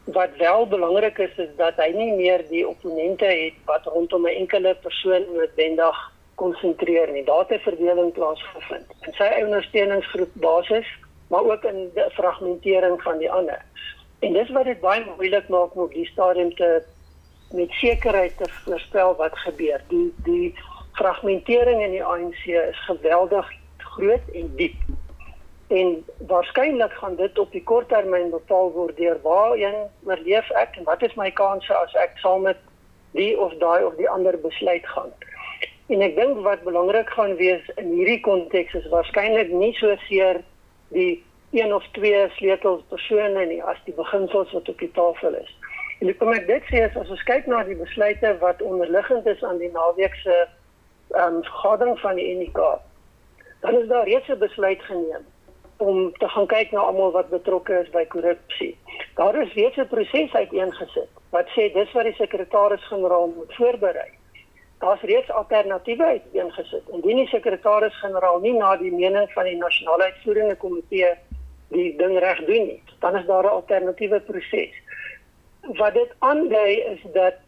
Wat 0.04 0.36
wel 0.38 0.68
belangrik 0.68 1.18
is 1.18 1.36
is 1.38 1.54
dat 1.58 1.75
hy 1.75 1.90
nie 1.96 2.12
meer 2.13 2.44
die 2.50 2.68
opponente 2.68 3.25
het 3.25 3.54
wat 3.66 3.86
rondom 3.86 4.28
'n 4.28 4.38
enkele 4.42 4.75
persoon 4.75 5.25
noodwendig 5.34 5.98
konsentreer 6.36 7.12
nie. 7.12 7.24
Daar 7.24 7.46
het 7.48 7.52
'n 7.52 7.70
verdeling 7.70 8.12
plaasgevind. 8.13 8.88
In 9.02 9.13
sy 9.13 9.30
ondersteuningsgroep 9.44 10.34
basis, 10.34 10.88
maar 11.28 11.44
ook 11.44 11.63
in 11.63 11.92
die 11.94 12.10
fragmentering 12.10 13.02
van 13.02 13.18
die 13.18 13.32
ander. 13.32 13.62
En 14.20 14.34
dis 14.34 14.50
wat 14.50 14.66
dit 14.66 14.80
baie 14.80 15.06
moeilik 15.18 15.48
maak 15.48 15.75
om 15.75 15.84
op 15.84 15.94
die 15.94 16.06
stadium 16.06 16.56
te 16.56 16.84
met 17.54 17.72
sekerheid 17.72 18.38
te 18.38 18.50
voorspel 18.66 19.16
wat 19.16 19.38
gebeur. 19.46 19.82
Die 19.88 20.14
die 20.26 20.54
fragmentering 20.98 21.82
in 21.82 21.92
die 21.92 22.04
ANC 22.04 22.46
is 22.46 22.86
geweldig 22.86 23.50
groot 23.78 24.30
en 24.34 24.52
diep 24.56 24.76
en 25.74 26.06
waarskynlik 26.28 26.92
gaan 26.92 27.16
dit 27.16 27.40
op 27.40 27.52
die 27.52 27.64
korttermyn 27.64 28.30
bepaal 28.30 28.72
word 28.76 28.98
deur 28.98 29.18
waarheen 29.24 29.88
oorleef 30.06 30.50
ek 30.62 30.78
en 30.78 30.86
wat 30.90 31.02
is 31.08 31.16
my 31.18 31.30
kanse 31.32 31.74
as 31.74 31.94
ek 31.98 32.18
saam 32.22 32.46
met 32.50 32.60
die 33.18 33.34
of 33.40 33.54
daai 33.62 33.86
of 33.86 33.96
die 33.98 34.10
ander 34.10 34.38
besluit 34.42 34.86
gaan. 34.96 35.14
En 35.94 36.02
ek 36.06 36.16
dink 36.18 36.42
wat 36.46 36.66
belangrik 36.66 37.10
gaan 37.18 37.36
wees 37.42 37.66
in 37.82 37.92
hierdie 37.94 38.22
konteks 38.26 38.74
is 38.82 38.90
waarskynlik 38.94 39.54
nie 39.54 39.74
so 39.80 39.96
seer 40.08 40.42
die 40.94 41.24
een 41.54 41.74
of 41.74 41.86
twee 41.98 42.22
sleutelpersone 42.38 43.46
nie 43.46 43.62
as 43.64 43.82
die 43.86 43.94
beginsels 43.98 44.54
wat 44.58 44.70
op 44.70 44.80
die 44.82 44.92
tafel 44.98 45.38
is. 45.38 45.52
En 46.00 46.10
ek 46.10 46.18
kom 46.18 46.34
ek 46.34 46.48
dit 46.48 46.64
sê 46.72 46.84
as 46.84 47.10
ons 47.10 47.24
kyk 47.24 47.48
na 47.48 47.64
die 47.64 47.78
besluite 47.80 48.38
wat 48.40 48.62
onderliggend 48.62 49.28
is 49.28 49.44
aan 49.44 49.58
die 49.58 49.72
naweek 49.72 50.16
se 50.24 50.38
ehm 51.14 51.36
um, 51.36 51.44
vergadering 51.44 52.00
van 52.00 52.16
die 52.16 52.30
NK, 52.40 52.60
dan 53.62 53.78
is 53.82 53.88
daar 53.88 54.08
reeds 54.10 54.28
'n 54.28 54.40
besluit 54.40 54.82
geneem 54.82 55.26
om 55.78 56.14
te 56.14 56.28
gaan 56.28 56.48
kyk 56.48 56.72
na 56.72 56.80
almal 56.80 57.12
wat 57.12 57.30
betrokke 57.30 57.80
is 57.82 57.90
by 57.90 58.06
korrupsie. 58.06 58.78
Daar 59.16 59.36
is 59.42 59.54
reeds 59.54 59.78
'n 59.78 59.88
proses 59.88 60.34
uiteengesit 60.34 61.10
wat 61.30 61.48
sê 61.56 61.74
dis 61.74 61.92
wat 61.92 62.04
die 62.04 62.14
sekretaris-generaal 62.14 63.28
moet 63.36 63.54
voorberei. 63.56 64.10
Daar's 64.80 65.02
reeds 65.02 65.32
alternatiewe 65.32 66.06
uiteengesit. 66.06 66.84
Indien 66.92 67.18
die 67.18 67.28
sekretaris-generaal 67.28 68.40
nie 68.40 68.54
na 68.54 68.76
die 68.78 68.92
mening 68.92 69.32
van 69.32 69.44
die 69.44 69.58
nasionale 69.58 70.04
uitvoerende 70.04 70.56
komitee 70.56 71.14
die 71.74 71.96
ding 71.98 72.20
reg 72.20 72.38
doen 72.46 72.68
nie, 72.68 72.84
dan 73.00 73.16
is 73.16 73.26
daar 73.26 73.44
'n 73.44 73.56
alternatiewe 73.60 74.20
proses. 74.20 74.74
Wat 75.63 75.93
dit 75.93 76.12
aandui 76.20 76.79
is 76.79 77.00
dat 77.13 77.39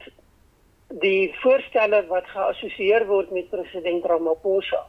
die 0.88 1.34
voorstelle 1.42 2.06
wat 2.08 2.28
geassosieer 2.32 3.06
word 3.06 3.32
met 3.32 3.50
president 3.50 4.06
Ramaphosa 4.06 4.86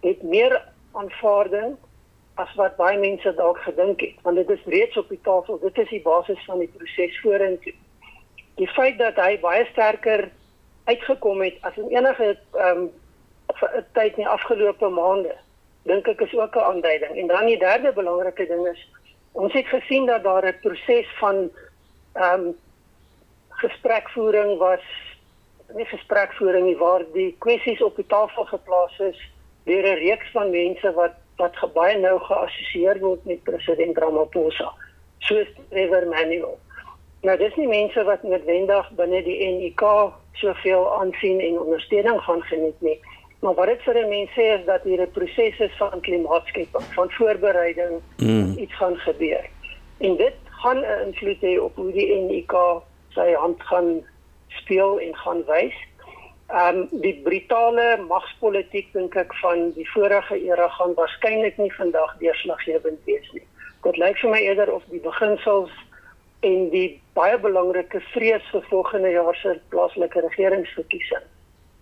het 0.00 0.22
meer 0.22 0.62
aanvaarding 0.92 1.74
as 2.34 2.54
wat 2.54 2.76
baie 2.76 2.98
mense 2.98 3.34
dalk 3.34 3.58
gedink 3.66 4.00
het 4.00 4.22
want 4.22 4.36
dit 4.36 4.50
is 4.50 4.64
reeds 4.66 4.96
op 4.96 5.08
die 5.08 5.20
tafel. 5.22 5.58
Dit 5.58 5.78
is 5.78 5.88
die 5.88 6.02
basis 6.02 6.44
van 6.46 6.58
die 6.62 6.70
proses 6.76 7.20
vorentoe. 7.20 7.74
Die 8.60 8.68
feit 8.68 8.98
dat 8.98 9.18
hy 9.18 9.38
baie 9.40 9.64
sterker 9.72 10.28
uitgekom 10.84 11.42
het 11.42 11.58
as 11.60 11.76
in 11.76 11.90
enige 11.90 12.36
ehm 12.52 12.86
um, 12.86 12.90
tyd 13.92 14.16
in 14.16 14.24
die 14.24 14.28
afgelope 14.28 14.88
maande 14.88 15.34
dink 15.86 16.06
ek 16.08 16.20
is 16.24 16.34
ook 16.34 16.54
'n 16.56 16.68
aanduiding. 16.70 17.16
En 17.16 17.26
dan 17.26 17.46
die 17.46 17.58
derde 17.58 17.92
belangrike 17.92 18.46
ding 18.46 18.66
is 18.66 18.88
ons 19.32 19.52
het 19.52 19.66
gesien 19.66 20.06
dat 20.06 20.22
daar 20.22 20.46
'n 20.46 20.60
proses 20.60 21.08
van 21.18 21.50
ehm 22.12 22.46
um, 22.46 22.54
gesprekvoering 23.62 24.58
was 24.58 24.84
nie 25.74 25.86
gesprekvoering 25.86 26.66
nie 26.66 26.76
waar 26.76 27.04
die 27.12 27.36
kwessies 27.38 27.82
op 27.82 27.96
die 27.96 28.06
tafel 28.06 28.44
geplaas 28.44 28.98
is 28.98 29.18
deur 29.64 29.86
'n 29.86 30.00
reeks 30.04 30.30
van 30.32 30.50
mense 30.50 30.92
wat 30.92 31.14
wat 31.36 31.72
baie 31.74 31.98
nou 31.98 32.18
geassosieer 32.20 32.98
word 33.00 33.24
met 33.24 33.42
president 33.42 33.98
Ramaphosa 33.98 34.72
soos 35.18 35.48
Trevor 35.70 36.06
Manuel. 36.06 36.58
Nou 37.22 37.36
dis 37.38 37.54
nie 37.54 37.68
mense 37.68 38.04
wat 38.04 38.22
noodwendig 38.22 38.90
binne 38.98 39.22
die 39.22 39.38
NUK 39.58 39.82
soveel 40.32 40.84
aansien 41.00 41.40
en 41.40 41.60
ondersteuning 41.60 42.20
gaan 42.20 42.42
geniet 42.42 42.80
nie. 42.80 42.98
Maar 43.42 43.54
wat 43.54 43.66
dit 43.66 43.82
vir 43.82 43.96
'n 44.02 44.08
mens 44.08 44.30
sê 44.30 44.44
is 44.58 44.64
dat 44.66 44.82
hier 44.82 45.00
'n 45.00 45.10
proses 45.10 45.58
is 45.58 45.76
van 45.78 46.00
klimaatskepping, 46.00 46.84
van 46.94 47.10
voorbereiding 47.10 48.00
mm. 48.16 48.58
iets 48.58 48.76
gaan 48.76 48.96
gebeur. 48.96 49.44
En 49.98 50.16
dit 50.16 50.34
gaan 50.62 50.80
'n 50.80 51.06
invloed 51.06 51.40
hê 51.40 51.54
op 51.60 51.76
hoe 51.76 51.92
die 51.92 52.08
NUK 52.28 52.54
sy 53.14 53.32
hand 53.34 53.62
gaan 53.62 54.02
speel 54.48 55.00
en 55.00 55.16
gaan 55.16 55.42
wys. 55.46 55.78
Ehm 56.48 56.76
um, 56.76 57.00
die 57.00 57.14
brutale 57.24 57.96
magspolitiek 58.08 58.92
dink 58.92 59.14
ek 59.16 59.34
van 59.40 59.70
die 59.76 59.88
vorige 59.90 60.36
era 60.44 60.68
gaan 60.68 60.94
waarskynlik 60.94 61.56
nie 61.56 61.72
vandag 61.72 62.16
deurslaggewend 62.18 63.00
wees 63.04 63.30
nie. 63.32 63.46
Dit 63.82 63.96
lyk 63.96 64.18
vir 64.18 64.30
my 64.30 64.40
eerder 64.40 64.72
of 64.72 64.82
die 64.90 65.00
beginsels 65.00 65.72
en 66.40 66.68
die 66.70 67.00
baie 67.14 67.38
belangrike 67.38 68.00
vrees 68.12 68.44
vir 68.52 68.66
volgende 68.68 69.10
jaar 69.10 69.36
se 69.36 69.60
plaaslike 69.70 70.20
regeringsverkiesing 70.20 71.24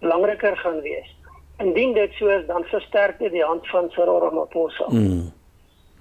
belangriker 0.01 0.57
gaan 0.57 0.81
wees. 0.81 1.17
Indien 1.59 1.93
dit 1.93 2.13
so 2.13 2.29
is, 2.29 2.47
dan 2.47 2.65
versterk 2.65 3.19
dit 3.19 3.33
die 3.33 3.45
hand 3.45 3.67
van 3.69 3.91
Cyril 3.91 4.21
Ramaphosa. 4.21 4.87
Mm. 4.89 5.33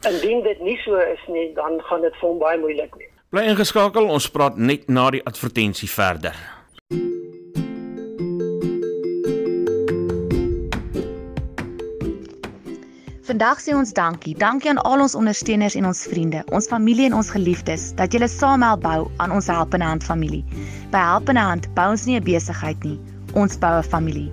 Indien 0.08 0.44
dit 0.44 0.60
nie 0.64 0.78
so 0.86 0.96
is 0.96 1.24
nie, 1.28 1.50
dan 1.56 1.82
gaan 1.90 2.06
dit 2.06 2.16
vir 2.22 2.30
hom 2.30 2.40
baie 2.40 2.60
moeilik 2.60 2.94
wees. 2.96 3.12
Bly 3.36 3.44
ingeskakel, 3.52 4.08
ons 4.08 4.30
praat 4.32 4.56
net 4.56 4.88
na 4.88 5.10
die 5.12 5.20
advertensie 5.28 5.90
verder. 5.92 6.38
Vandag 13.28 13.60
sê 13.62 13.76
ons 13.76 13.92
dankie. 13.94 14.34
Dankie 14.40 14.72
aan 14.72 14.80
al 14.88 15.04
ons 15.04 15.14
ondersteuners 15.20 15.76
en 15.78 15.92
ons 15.92 16.08
vriende, 16.10 16.42
ons 16.56 16.72
familie 16.72 17.06
en 17.12 17.20
ons 17.20 17.36
geliefdes 17.36 17.92
dat 18.00 18.16
julle 18.16 18.32
saam 18.32 18.64
help 18.66 18.88
bou 18.88 19.04
aan 19.20 19.36
ons 19.36 19.52
Helpende 19.52 19.86
Hand 19.86 20.08
familie. 20.08 20.42
By 20.96 21.04
Helpende 21.12 21.44
Hand 21.44 21.68
bou 21.76 21.92
ons 21.92 22.08
nie 22.08 22.16
'n 22.18 22.24
besigheid 22.24 22.80
nie, 22.88 22.98
ons 23.36 23.60
bou 23.60 23.78
'n 23.78 23.84
familie. 23.84 24.32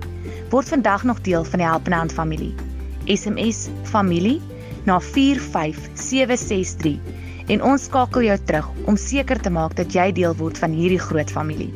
Word 0.49 0.71
vandag 0.71 1.03
nog 1.03 1.21
deel 1.21 1.43
van 1.43 1.59
die 1.59 1.67
Helpende 1.67 1.97
Hand 1.97 2.13
familie. 2.13 2.55
SMS 3.05 3.69
familie 3.83 4.41
na 4.87 4.99
45763 5.03 6.97
en 7.53 7.63
ons 7.63 7.83
skakel 7.89 8.21
jou 8.27 8.37
terug 8.49 8.67
om 8.87 8.97
seker 8.99 9.39
te 9.43 9.51
maak 9.53 9.75
dat 9.79 9.93
jy 9.95 10.11
deel 10.15 10.35
word 10.39 10.57
van 10.63 10.71
hierdie 10.75 11.01
groot 11.03 11.31
familie. 11.31 11.71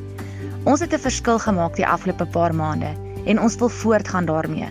Ons 0.64 0.80
het 0.84 0.94
'n 0.94 1.06
verskil 1.08 1.40
gemaak 1.40 1.76
die 1.76 1.88
afgelope 1.88 2.26
paar 2.26 2.54
maande 2.56 2.92
en 3.26 3.40
ons 3.40 3.56
wil 3.56 3.70
voortgaan 3.70 4.26
daarmee. 4.26 4.70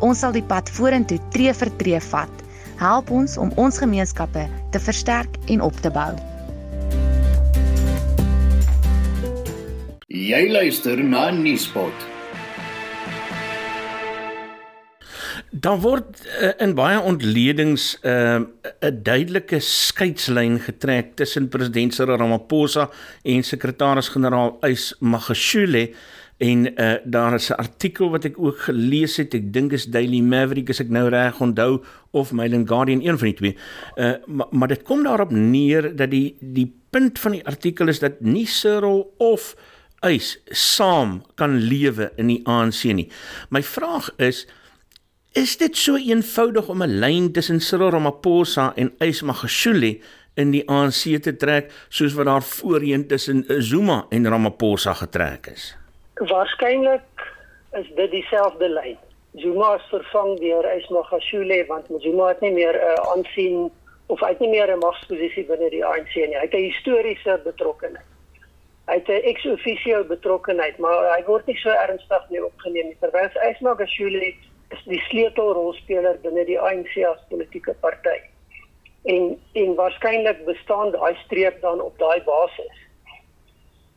Ons 0.00 0.18
sal 0.18 0.32
die 0.32 0.42
pad 0.42 0.70
vorentoe 0.70 1.18
tree 1.30 1.52
vir 1.54 1.70
tree 1.76 2.00
vat. 2.00 2.30
Help 2.76 3.10
ons 3.10 3.36
om 3.36 3.52
ons 3.56 3.78
gemeenskappe 3.78 4.48
te 4.70 4.78
versterk 4.78 5.36
en 5.46 5.60
op 5.60 5.74
te 5.80 5.90
bou. 5.90 6.12
Jy 10.08 10.50
luister 10.50 11.04
na 11.04 11.30
Nuuspot. 11.30 12.11
Dan 15.52 15.82
word 15.84 16.16
uh, 16.40 16.54
in 16.64 16.72
baie 16.72 16.96
ontledings 16.96 17.98
'n 18.00 18.46
uh, 18.80 18.88
duidelike 19.04 19.58
skeidslyn 19.60 20.56
getrek 20.64 21.12
tussen 21.20 21.48
president 21.52 21.92
Cyril 21.94 22.16
Ramaphosa 22.16 22.88
en 23.22 23.44
sekretaris-generaal 23.44 24.56
Ys 24.64 24.94
Magashule 25.00 25.90
en 26.40 26.64
uh, 26.72 26.94
daar 27.04 27.34
is 27.34 27.50
'n 27.50 27.60
artikel 27.60 28.10
wat 28.10 28.24
ek 28.24 28.38
ook 28.38 28.64
gelees 28.64 29.16
het 29.16 29.34
ek 29.34 29.52
dink 29.52 29.72
is 29.72 29.84
Daily 29.84 30.20
Maverick 30.20 30.70
as 30.70 30.80
ek 30.80 30.88
nou 30.88 31.08
reg 31.08 31.40
onthou 31.40 31.84
of 32.10 32.32
Mail 32.32 32.54
and 32.54 32.68
Guardian 32.68 33.04
een 33.04 33.18
van 33.18 33.28
die 33.28 33.36
twee 33.36 33.56
uh, 33.96 34.16
maar, 34.26 34.48
maar 34.50 34.68
dit 34.68 34.82
kom 34.82 35.04
daarop 35.04 35.30
neer 35.30 35.96
dat 35.96 36.10
die 36.10 36.36
die 36.40 36.72
punt 36.90 37.18
van 37.18 37.32
die 37.32 37.44
artikel 37.44 37.88
is 37.88 37.98
dat 37.98 38.20
nie 38.20 38.46
Cyril 38.46 39.12
of 39.18 39.52
eis 40.00 40.38
saam 40.48 41.20
kan 41.34 41.60
lewe 41.60 42.10
in 42.16 42.26
die 42.26 42.40
ANC 42.48 42.82
nie. 42.90 43.08
My 43.50 43.62
vraag 43.62 44.10
is 44.16 44.46
is 45.32 45.56
dit 45.56 45.76
so 45.76 45.96
eenvoudig 45.96 46.68
om 46.68 46.82
'n 46.82 46.98
lyn 46.98 47.32
tussen 47.32 47.60
Cyril 47.60 47.90
Ramaphosa 47.90 48.72
en 48.76 48.94
Ys 48.98 49.22
Magashule 49.22 49.98
in 50.34 50.50
die 50.50 50.68
ANC 50.68 51.22
te 51.22 51.36
trek 51.36 51.72
soos 51.88 52.14
wat 52.14 52.26
daar 52.26 52.42
voorheen 52.42 53.06
tussen 53.06 53.44
Zuma 53.48 54.06
en 54.08 54.28
Ramaphosa 54.28 54.92
getrek 54.94 55.46
is? 55.46 55.76
Waarskynlik 56.14 57.02
is 57.72 57.88
dit 57.96 58.10
dieselfde 58.10 58.68
lyn. 58.68 58.98
Zuma 59.34 59.74
is 59.74 59.88
vervang 59.90 60.38
deur 60.38 60.64
Ys 60.76 60.88
Magashule 60.88 61.64
want 61.66 61.86
Zuma 61.98 62.28
het 62.28 62.40
nie 62.40 62.52
meer 62.52 62.74
'n 62.74 62.98
uh, 62.98 63.12
aansien 63.12 63.70
of 64.06 64.20
hy 64.20 64.28
het 64.28 64.40
nie 64.40 64.50
meer 64.50 64.68
'n 64.72 64.78
magsposisie 64.78 65.44
binne 65.44 65.70
die 65.70 65.84
ANC 65.84 66.14
nie. 66.14 66.36
Hy 66.36 66.46
het 66.48 66.54
'n 66.54 66.70
historiese 66.70 67.40
betrokkeheid 67.44 68.04
hy 68.86 68.94
het 68.94 69.08
'n 69.08 69.24
ex 69.30 69.46
officio 69.46 70.04
betrokkeheid, 70.04 70.78
maar 70.78 71.16
hy 71.16 71.24
word 71.24 71.46
nie 71.46 71.56
so 71.56 71.70
ernstig 71.70 72.24
mee 72.30 72.44
opgeneem 72.44 72.86
nie. 72.86 72.96
Terwyl 73.00 73.30
Ysmael 73.50 73.76
Gashule 73.76 74.34
die 74.84 75.00
sleutelrolspeler 75.08 76.18
binne 76.22 76.44
die 76.48 76.60
ANC 76.60 76.96
as 77.08 77.20
politieke 77.30 77.74
party. 77.80 78.18
En 79.04 79.34
en 79.58 79.74
waarskynlik 79.74 80.44
bestaan 80.44 80.92
daai 80.94 81.14
streep 81.24 81.60
dan 81.60 81.80
op 81.80 81.98
daai 81.98 82.22
basis. 82.24 82.80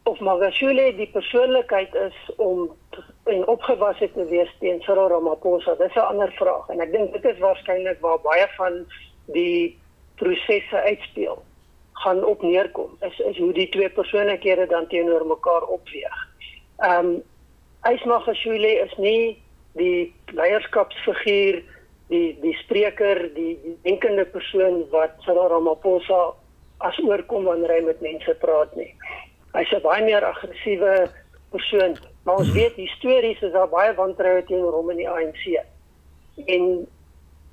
Of 0.04 0.20
Magashule 0.20 0.92
die 0.98 1.10
persoonlikheid 1.14 1.96
is 1.96 2.18
om 2.38 2.70
en 3.24 3.48
opgewasse 3.48 4.12
te 4.14 4.26
wees 4.30 4.52
teen 4.60 4.82
Cyril 4.82 5.10
Ramaphosa, 5.10 5.76
dis 5.76 5.96
'n 5.96 6.00
ander 6.00 6.32
vraag 6.32 6.70
en 6.70 6.82
ek 6.82 6.92
dink 6.92 7.14
dit 7.14 7.26
is 7.26 7.40
waarskynlik 7.40 8.00
waar 8.00 8.22
baie 8.22 8.48
van 8.58 8.86
die 9.26 9.78
prosesse 10.16 10.82
uitspeel 10.82 11.44
gaan 11.92 12.24
op 12.26 12.42
neerkom 12.42 12.98
is 13.00 13.20
is 13.20 13.38
hoe 13.38 13.54
die 13.54 13.70
twee 13.70 13.90
persoonlikhede 13.90 14.68
dan 14.68 14.88
teenoor 14.88 15.26
mekaar 15.26 15.64
opweeg. 15.64 16.18
Ehm 16.78 17.06
um, 17.06 17.24
Ysmagashule 17.86 18.72
is 18.86 18.96
nie 18.98 19.45
die 19.76 20.14
leierskapsfiguur, 20.36 21.62
die 22.12 22.38
die 22.42 22.54
spreker, 22.64 23.22
die, 23.36 23.56
die 23.64 23.78
denkende 23.84 24.26
persoon 24.26 24.84
wat 24.92 25.18
Cyril 25.26 25.50
Ramaphosa 25.54 26.34
as 26.86 26.98
oorkom 27.04 27.48
wanneer 27.50 27.74
hy 27.78 27.82
met 27.86 28.02
mense 28.04 28.36
praat 28.42 28.76
nie. 28.76 28.92
Hy's 29.56 29.72
'n 29.72 29.82
baie 29.82 30.04
meer 30.04 30.26
aggressiewe 30.26 31.08
persoon, 31.52 31.96
maar 32.24 32.42
ons 32.44 32.52
weet 32.52 32.76
histories 32.76 33.42
is 33.42 33.54
daar 33.54 33.70
baie 33.70 33.94
wantroue 33.96 34.44
teenoor 34.44 34.74
hom 34.74 34.92
in 34.92 34.98
die 34.98 35.10
ANC. 35.10 35.64
En 36.46 36.88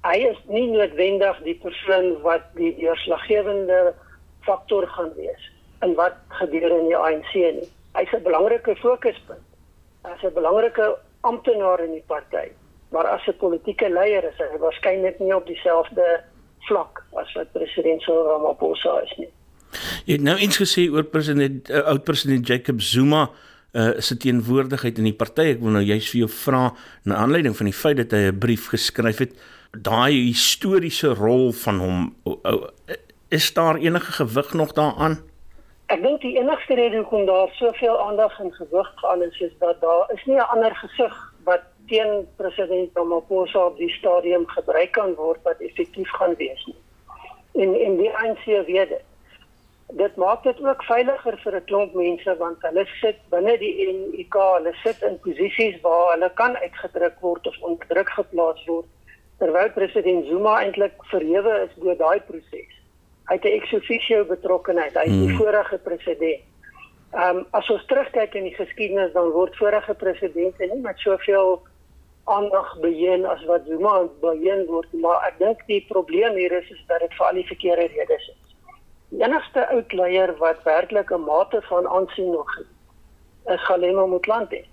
hy 0.03 0.17
is 0.27 0.39
nie 0.49 0.67
noodwendig 0.67 1.39
die 1.47 1.59
persoon 1.63 2.17
wat 2.23 2.49
die 2.59 2.75
deurslaggewende 2.77 3.95
faktor 4.43 4.87
gaan 4.87 5.13
wees 5.17 5.51
in 5.83 5.95
wat 5.95 6.19
gebeur 6.41 6.71
in 6.79 6.89
die 6.91 6.99
ANC 6.99 7.33
nie. 7.35 7.69
Hy's 7.95 8.13
'n 8.13 8.23
belangrike 8.23 8.77
fokuspunt. 8.77 9.47
Hy's 10.03 10.23
'n 10.25 10.35
belangrike 10.35 10.99
amptenaar 11.23 11.83
in 11.85 11.95
die 11.97 12.05
party, 12.07 12.51
maar 12.91 13.07
as 13.07 13.27
'n 13.27 13.39
politieke 13.39 13.89
leier 13.89 14.25
is 14.25 14.39
hy 14.39 14.59
waarskynlik 14.59 15.19
nie 15.21 15.35
op 15.35 15.47
dieselfde 15.47 16.25
vlak 16.69 17.05
as 17.17 17.33
wat 17.35 17.53
president 17.53 18.03
Cyril 18.03 18.27
Ramaphosa 18.27 19.01
is 19.03 19.15
nie. 19.19 19.31
Jy 20.05 20.19
het 20.19 20.27
nou 20.27 20.37
iets 20.39 20.59
gesê 20.61 20.91
oor 20.93 21.05
president 21.05 21.71
uh, 21.71 21.87
oud 21.93 22.05
president 22.05 22.47
Jacob 22.47 22.81
Zuma 22.81 23.31
uh 23.73 24.01
se 24.05 24.17
teenwoordigheid 24.17 24.99
in 24.99 25.05
die 25.05 25.17
party. 25.17 25.55
Ek 25.55 25.63
wil 25.65 25.73
nou 25.73 25.83
juist 25.83 26.11
vir 26.13 26.19
jou 26.27 26.29
vra 26.29 26.75
na 27.09 27.15
aanleiding 27.15 27.57
van 27.57 27.71
die 27.71 27.77
feit 27.77 27.97
dat 27.97 28.13
hy 28.13 28.29
'n 28.29 28.39
brief 28.39 28.69
geskryf 28.69 29.19
het, 29.19 29.33
daai 29.73 30.29
historiese 30.29 31.15
rol 31.17 31.53
van 31.53 31.79
hom 31.81 32.15
uh, 32.27 32.37
uh, 32.45 32.97
is 33.33 33.53
daar 33.55 33.77
enige 33.81 34.13
gewig 34.13 34.53
nog 34.53 34.73
daaraan? 34.73 35.23
Ek 35.93 36.01
dink 36.01 36.23
die 36.25 36.39
enigste 36.41 36.77
rede 36.79 37.03
hoekom 37.03 37.27
daar 37.29 37.51
soveel 37.59 37.99
aandag 38.01 38.39
en 38.41 38.53
gewig 38.55 38.93
gaan 39.01 39.23
is 39.23 39.41
is 39.45 39.53
dat 39.61 39.81
daar 39.81 40.13
is 40.15 40.23
nie 40.25 40.39
'n 40.39 40.53
ander 40.55 40.75
gesig 40.77 41.17
wat 41.45 41.67
teen 41.89 42.13
president 42.37 42.97
Ramaphosa 42.97 43.67
op 43.67 43.77
die 43.77 43.91
stadium 43.99 44.47
gebruik 44.47 44.93
kan 44.93 45.15
word 45.15 45.43
wat 45.43 45.61
effektief 45.61 46.11
gaan 46.11 46.35
wees 46.35 46.65
nie. 46.67 46.81
En 47.65 47.75
en 47.87 47.97
die 47.97 48.11
ANC 48.17 48.45
weet 48.45 48.89
dit. 48.89 49.05
Dit 49.89 50.17
maak 50.17 50.43
dit 50.43 50.65
ook 50.65 50.83
veiliger 50.85 51.39
vir 51.45 51.57
'n 51.57 51.65
klomp 51.65 51.95
mense 51.95 52.37
want 52.37 52.63
hulle 52.63 52.87
sit 53.01 53.19
binne 53.31 53.59
die 53.59 53.93
NUK, 53.93 54.35
hulle 54.57 54.75
sit 54.85 55.03
in 55.03 55.21
posisies 55.21 55.81
waar 55.81 56.13
hulle 56.13 56.31
kan 56.35 56.57
uitgedruk 56.57 57.21
word 57.21 57.47
of 57.47 57.57
onder 57.61 57.87
druk 57.87 58.11
geplaas 58.11 58.65
word 58.65 58.89
terwyl 59.39 59.71
president 59.71 60.27
Zuma 60.27 60.63
eintlik 60.63 60.97
verhewe 61.13 61.69
is 61.69 61.83
deur 61.83 61.97
daai 61.97 62.21
proses 62.21 62.82
hy 63.29 63.35
het 63.35 63.45
'n 63.45 63.57
ex 63.59 63.73
officio 63.73 64.25
betrokkeheid 64.25 64.95
is 64.95 65.11
die 65.11 65.29
hmm. 65.29 65.37
vorige 65.37 65.79
president. 65.79 66.41
Ehm 67.13 67.37
um, 67.37 67.47
as 67.51 67.71
ons 67.71 67.87
terugkyk 67.87 68.35
in 68.35 68.45
die 68.49 68.55
geskiedenis 68.55 69.13
dan 69.13 69.31
word 69.31 69.57
vorige 69.57 69.95
presidente 69.95 70.67
nie 70.67 70.81
met 70.81 70.99
soveel 70.99 71.61
aandag 72.25 72.79
beheer 72.81 73.27
as 73.27 73.45
wat 73.45 73.67
Zuma 73.67 74.09
beheer 74.21 74.67
word 74.67 74.93
maar 74.93 75.27
ek 75.29 75.39
dink 75.39 75.67
die 75.67 75.85
probleem 75.89 76.35
hier 76.35 76.53
is 76.53 76.71
is 76.71 76.85
dat 76.87 77.01
dit 77.01 77.15
vir 77.15 77.27
al 77.27 77.35
die 77.35 77.47
verkeerde 77.47 77.87
redes 77.87 78.29
is. 78.29 78.57
Die 79.09 79.25
enigste 79.25 79.69
oud 79.69 79.93
leier 79.93 80.37
wat 80.39 80.63
werklik 80.65 81.11
'n 81.11 81.25
mate 81.25 81.63
van 81.63 81.89
aansien 81.89 82.31
nog 82.31 82.57
het 82.57 82.71
is 83.55 83.65
Galema 83.67 84.07
Motlanthe. 84.07 84.65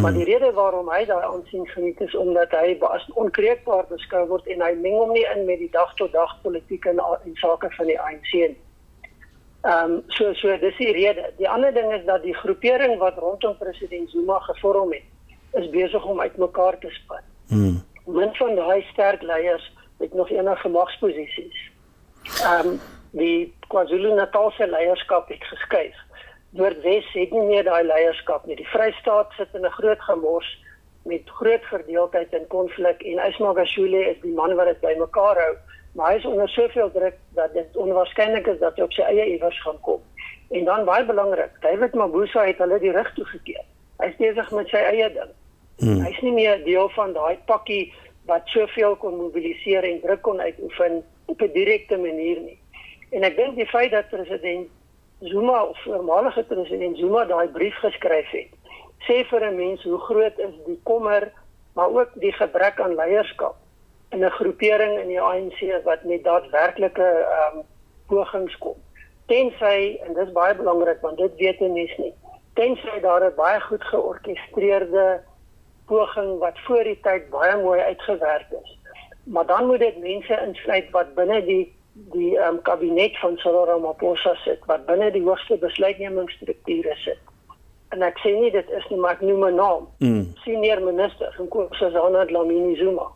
Maar 0.00 0.12
die 0.12 0.24
rede 0.24 0.52
waarom 0.52 0.88
hy 0.90 1.04
daai 1.06 1.22
aansien 1.22 1.66
geniet 1.66 2.00
is 2.00 2.14
omdat 2.14 2.50
hy 2.50 2.76
as 2.88 3.04
onkreukbaar 3.14 3.86
beskou 3.88 4.26
word 4.26 4.46
en 4.50 4.62
hy 4.62 4.72
meng 4.80 4.96
hom 4.98 5.12
nie 5.14 5.26
in 5.34 5.44
met 5.46 5.60
die 5.62 5.70
dag 5.70 5.92
tot 6.00 6.12
dag 6.12 6.32
politieke 6.42 6.90
en, 6.90 6.98
en 6.98 7.36
sake 7.38 7.70
van 7.76 7.86
die 7.86 8.00
ANC 8.00 8.32
nie. 8.32 8.56
Ehm 9.64 9.92
um, 9.92 10.02
so 10.08 10.32
so 10.34 10.56
dis 10.58 10.76
die 10.76 10.92
rede. 10.92 11.30
Die 11.38 11.48
ander 11.48 11.72
ding 11.72 11.92
is 11.92 12.04
dat 12.04 12.22
die 12.22 12.34
groepering 12.34 12.98
wat 12.98 13.18
rondom 13.18 13.56
president 13.58 14.10
Zuma 14.10 14.38
gevorm 14.38 14.92
het 14.92 15.06
is 15.62 15.70
besig 15.70 16.04
om 16.04 16.20
uitmekaar 16.20 16.78
te 16.78 16.90
spat. 16.90 17.22
Hmm. 17.48 17.78
Min 18.04 18.34
van 18.34 18.54
daai 18.54 18.82
sterk 18.90 19.22
leiers 19.22 19.72
het 19.98 20.14
nog 20.14 20.30
enige 20.30 20.68
magsposisies. 20.68 21.70
Ehm 22.42 22.68
um, 22.68 22.80
die 23.14 23.54
KwaZulu-Natal 23.68 24.50
se 24.50 24.66
leierskap 24.66 25.28
het 25.28 25.44
geskuif. 25.44 25.96
Noordwes 26.54 27.06
het 27.12 27.32
nie 27.34 27.42
meer 27.48 27.64
daai 27.66 27.82
leierskap 27.82 28.46
nie. 28.46 28.56
Die 28.56 28.68
Vrystaat 28.70 29.32
sit 29.36 29.54
in 29.54 29.66
'n 29.66 29.76
groot 29.78 30.00
gemors 30.00 30.50
met 31.04 31.30
groot 31.38 31.64
verdeeldheid 31.64 32.32
en 32.32 32.46
konflik 32.46 33.02
en 33.02 33.26
Ismagashule 33.28 34.04
is 34.10 34.20
die 34.22 34.32
man 34.32 34.54
wat 34.54 34.66
dit 34.66 34.80
bymekaar 34.80 35.36
hou, 35.36 35.54
maar 35.92 36.10
hy 36.10 36.16
is 36.16 36.24
onder 36.24 36.48
soveel 36.48 36.90
druk 36.92 37.16
dat 37.34 37.52
dit 37.52 37.76
onwaarskynlik 37.76 38.46
is 38.46 38.58
dat 38.58 38.76
hy 38.76 38.82
op 38.82 38.92
sy 38.92 39.02
eie 39.02 39.26
iewers 39.34 39.60
gaan 39.62 39.80
kom. 39.80 40.00
En 40.50 40.64
dan 40.64 40.84
baie 40.84 41.04
belangrik, 41.04 41.50
David 41.60 41.94
Mabuza 41.94 42.44
het 42.46 42.58
hulle 42.58 42.78
die 42.78 42.92
rug 42.92 43.12
toegekeer. 43.14 43.64
Hy 43.98 44.06
is 44.06 44.16
besig 44.16 44.50
met 44.50 44.68
sy 44.68 44.76
eie 44.76 45.10
ding. 45.12 45.32
Hmm. 45.78 46.00
Hy 46.04 46.10
is 46.10 46.20
nie 46.22 46.32
meer 46.32 46.64
deel 46.64 46.88
van 46.88 47.12
daai 47.12 47.38
pakkie 47.46 47.92
wat 48.30 48.46
soveel 48.46 48.96
kon 48.96 49.16
mobiliseer 49.16 49.84
en 49.84 50.00
druk 50.00 50.22
kon 50.22 50.40
uitoefen 50.40 51.02
op 51.26 51.42
'n 51.42 51.52
direkte 51.52 51.96
manier 51.96 52.40
nie. 52.40 52.58
En 53.10 53.22
ek 53.22 53.36
dink 53.36 53.56
die 53.56 53.66
feit 53.66 53.90
dat 53.90 54.08
president 54.08 54.70
Zuma 55.24 55.64
of 55.64 55.82
voormalige 55.82 56.42
president 56.42 56.96
Zuma 56.98 57.24
daai 57.24 57.48
brief 57.48 57.74
geskryf 57.80 58.30
het, 58.30 58.50
sê 59.06 59.24
vir 59.28 59.44
'n 59.50 59.56
mens 59.56 59.82
hoe 59.82 59.98
groot 59.98 60.38
is 60.38 60.54
die 60.66 60.80
kommer, 60.82 61.32
maar 61.72 61.88
ook 61.88 62.10
die 62.14 62.32
gebrek 62.32 62.80
aan 62.80 62.94
leierskap 62.94 63.56
in 64.10 64.24
'n 64.24 64.30
groepering 64.30 64.98
in 64.98 65.08
die 65.08 65.20
ANC 65.20 65.84
wat 65.84 66.04
met 66.04 66.24
daadwerklike 66.24 67.02
ehm 67.02 67.58
um, 67.58 67.62
pogings 68.06 68.58
kom. 68.58 68.76
Tensy 69.26 69.98
en 70.04 70.12
dis 70.14 70.32
baie 70.32 70.54
belangrik 70.54 71.00
want 71.00 71.16
dit 71.18 71.34
weet 71.36 71.60
mense 71.60 72.00
nie. 72.00 72.14
Tensy 72.54 73.00
daar 73.00 73.24
'n 73.24 73.34
baie 73.36 73.60
goed 73.60 73.84
georkestreerde 73.84 75.20
poging 75.86 76.38
wat 76.38 76.58
voor 76.58 76.84
die 76.84 77.00
tyd 77.00 77.30
baie 77.30 77.62
mooi 77.62 77.80
uitgewerk 77.80 78.50
is. 78.62 78.78
Maar 79.24 79.46
dan 79.46 79.66
moet 79.66 79.78
dit 79.78 79.98
mense 79.98 80.40
insluit 80.46 80.90
wat 80.90 81.14
binne 81.14 81.44
die 81.44 81.73
die 81.94 82.34
um, 82.36 82.62
kabinet 82.62 83.16
van 83.22 83.36
Cyril 83.36 83.66
Ramaphosa 83.70 84.34
sit 84.44 84.64
wat 84.66 84.86
binne 84.86 85.10
die 85.14 85.22
hoogste 85.22 85.56
besluitnemingsstrukture 85.62 86.96
sit. 87.04 87.22
en 87.94 88.02
ek 88.06 88.18
sê 88.22 88.32
nie 88.34 88.50
dit 88.54 88.72
is 88.78 88.86
nie 88.90 88.98
maar 89.00 89.16
ek 89.16 89.22
noem 89.26 89.44
'n 89.48 89.54
naam. 89.60 89.86
Mm. 89.98 90.24
Senior 90.44 90.80
minister 90.82 91.30
van 91.36 91.48
Kossazana 91.48 92.24
Dlamini 92.26 92.76
Zuma. 92.76 93.06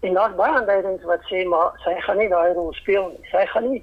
En 0.00 0.14
daar's 0.14 0.36
baie 0.36 0.54
aanduidings 0.54 1.04
wat 1.04 1.22
sê 1.30 1.44
maar 1.48 1.76
sy 1.84 1.94
gaan 2.06 2.18
nie 2.18 2.28
daai 2.28 2.52
rol 2.54 2.72
speel 2.72 3.08
nie. 3.12 3.28
Sy 3.30 3.44
gaan 3.52 3.70
nie 3.70 3.82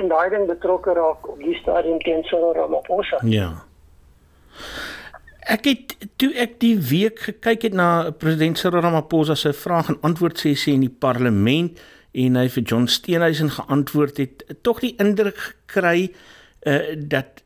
in 0.00 0.08
daai 0.08 0.30
ding 0.30 0.46
betrokke 0.46 0.94
raak 0.94 1.28
op 1.28 1.38
die 1.38 1.54
stadium 1.54 1.98
teen 1.98 2.22
Cyril 2.24 2.54
Ramaphosa. 2.54 3.18
Ja. 3.24 3.50
Ek 5.40 5.64
het 5.64 5.96
toe 6.16 6.32
ek 6.34 6.60
die 6.60 6.78
week 6.78 7.18
gekyk 7.18 7.62
het 7.62 7.74
na 7.74 8.10
president 8.10 8.58
Cyril 8.58 8.80
Ramaphosa 8.80 9.34
se 9.34 9.52
vraag 9.52 9.88
en 9.88 9.98
antwoord 10.00 10.38
sessie 10.38 10.74
in 10.74 10.86
die 10.86 10.96
parlement 10.98 11.80
en 12.12 12.36
hy 12.36 12.48
vir 12.48 12.62
John 12.62 12.86
Steenhuisen 12.86 13.50
geantwoord 13.50 14.16
het, 14.20 14.44
tog 14.62 14.80
die 14.84 14.94
indruk 15.00 15.38
gekry 15.38 16.12
uh, 16.66 16.80
dat 16.96 17.42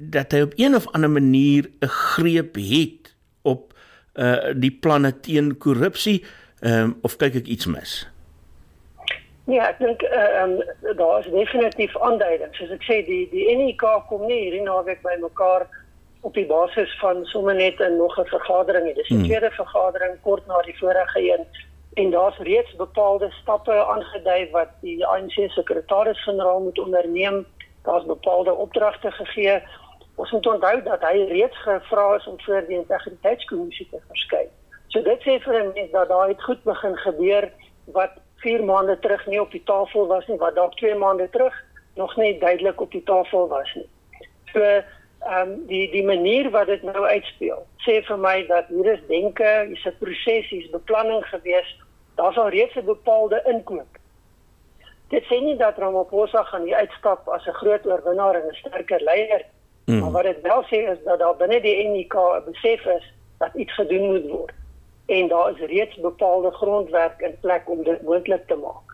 dat 0.00 0.32
hy 0.32 0.40
op 0.40 0.52
een 0.56 0.74
of 0.74 0.86
ander 0.96 1.10
manier 1.10 1.68
'n 1.80 1.86
greep 1.86 2.54
het 2.56 3.14
op 3.42 3.74
uh 4.14 4.52
die 4.54 4.72
planne 4.72 5.20
teen 5.20 5.58
korrupsie 5.58 6.24
um, 6.60 6.98
of 7.02 7.16
kyk 7.16 7.34
ek 7.34 7.46
iets 7.46 7.66
mis? 7.66 8.08
Ja, 9.44 9.68
ek 9.68 9.78
dink 9.78 10.02
ehm 10.02 10.52
uh, 10.60 10.96
daar 10.96 11.20
is 11.20 11.30
definitief 11.32 11.96
aanduidings. 11.98 12.56
Soos 12.56 12.70
ek 12.70 12.82
sê, 12.82 13.04
die 13.06 13.28
die 13.30 13.56
NEK 13.56 13.82
kom 14.08 14.26
nie 14.26 14.40
hierdie 14.44 14.62
naweek 14.62 15.02
bymekaar 15.02 15.66
op 16.20 16.34
die 16.34 16.46
basis 16.46 16.92
van 17.00 17.24
sommer 17.24 17.54
net 17.54 17.80
'n 17.80 17.96
nog 17.96 18.18
'n 18.18 18.24
vergadering 18.24 18.84
nie. 18.84 18.94
Dis 18.94 19.08
die 19.08 19.16
hmm. 19.16 19.26
tweede 19.26 19.50
vergadering 19.50 20.20
kort 20.22 20.46
na 20.46 20.62
die 20.62 20.78
vorige 20.78 21.20
een 21.32 21.44
en 21.94 22.10
daar's 22.10 22.38
reeds 22.38 22.76
bepaalde 22.76 23.30
stappe 23.30 23.84
aangedui 23.84 24.50
wat 24.50 24.68
die 24.80 25.06
ANC 25.06 25.50
sekretaris-generaal 25.50 26.60
moet 26.60 26.78
onderneem. 26.78 27.46
Daar's 27.82 28.04
bepaalde 28.04 28.54
opdragte 28.54 29.10
gegee 29.10 29.62
Ons 30.20 30.30
moet 30.30 30.46
onthou 30.46 30.82
dat 30.84 31.04
hy 31.08 31.22
reeds 31.30 31.56
gevra 31.64 32.14
is 32.14 32.26
om 32.28 32.40
voor 32.44 32.66
die 32.68 32.76
integriteitskommissie 32.76 33.86
te 33.88 34.00
verskyn. 34.08 34.50
So 34.92 35.00
dit 35.06 35.22
sê 35.24 35.38
vir 35.44 35.54
'n 35.60 35.72
mens 35.72 35.90
dat 35.90 36.08
daar 36.08 36.30
iets 36.30 36.44
goed 36.44 36.62
begin 36.64 36.96
gebeur 36.96 37.52
wat 37.96 38.12
4 38.44 38.64
maande 38.64 38.98
terug 38.98 39.26
nie 39.26 39.40
op 39.40 39.50
die 39.50 39.62
tafel 39.64 40.06
was 40.06 40.26
nie, 40.26 40.36
wat 40.36 40.54
dalk 40.54 40.76
2 40.76 40.94
maande 40.94 41.28
terug 41.30 41.54
nog 41.94 42.16
nie 42.16 42.38
duidelik 42.38 42.80
op 42.80 42.90
die 42.90 43.02
tafel 43.02 43.48
was 43.48 43.74
nie. 43.74 43.88
So 44.52 44.82
ehm 45.20 45.50
um, 45.50 45.66
die 45.66 45.90
die 45.90 46.04
manier 46.04 46.50
wat 46.50 46.66
dit 46.66 46.82
nou 46.82 47.06
uitspeel, 47.06 47.66
sê 47.86 48.00
vir 48.02 48.18
my 48.18 48.46
dat 48.46 48.66
hier 48.68 48.92
is 48.92 49.06
denke, 49.08 49.48
hier's 49.68 49.86
'n 49.86 49.96
proses, 49.98 50.48
hier's 50.48 50.70
beplanning 50.70 51.24
gewees. 51.24 51.76
Daar's 52.14 52.36
al 52.36 52.48
reeds 52.48 52.74
'n 52.76 52.84
bepaalde 52.84 53.42
inkoop. 53.46 53.98
Dit 55.08 55.24
sê 55.24 55.40
nie 55.40 55.56
dat 55.56 55.78
Ramaphosa 55.78 56.42
gaan 56.42 56.64
hier 56.64 56.76
uitstap 56.76 57.28
as 57.28 57.46
'n 57.46 57.60
groot 57.62 57.86
oorwinnaar 57.86 58.34
en 58.34 58.48
'n 58.48 58.54
sterker 58.54 59.02
leier 59.02 59.44
nie. 59.46 59.58
Mm. 59.90 60.00
Maar 60.00 60.10
wat 60.10 60.22
dit 60.22 60.40
wel 60.40 60.62
sê 60.62 60.78
is 60.90 60.98
dat 61.04 61.18
daar 61.18 61.36
binne 61.36 61.60
die 61.60 61.88
NIK 61.88 62.14
'n 62.14 62.44
besef 62.44 62.84
is 62.86 63.12
dat 63.38 63.54
iets 63.54 63.74
gedoen 63.74 64.06
moet 64.06 64.26
word 64.30 64.52
en 65.06 65.28
daar 65.28 65.50
is 65.50 65.66
reeds 65.66 65.96
bepaalde 65.96 66.50
grondwerk 66.50 67.20
in 67.20 67.36
plek 67.40 67.68
om 67.70 67.82
dit 67.82 68.02
moontlik 68.02 68.46
te 68.46 68.54
maak. 68.54 68.89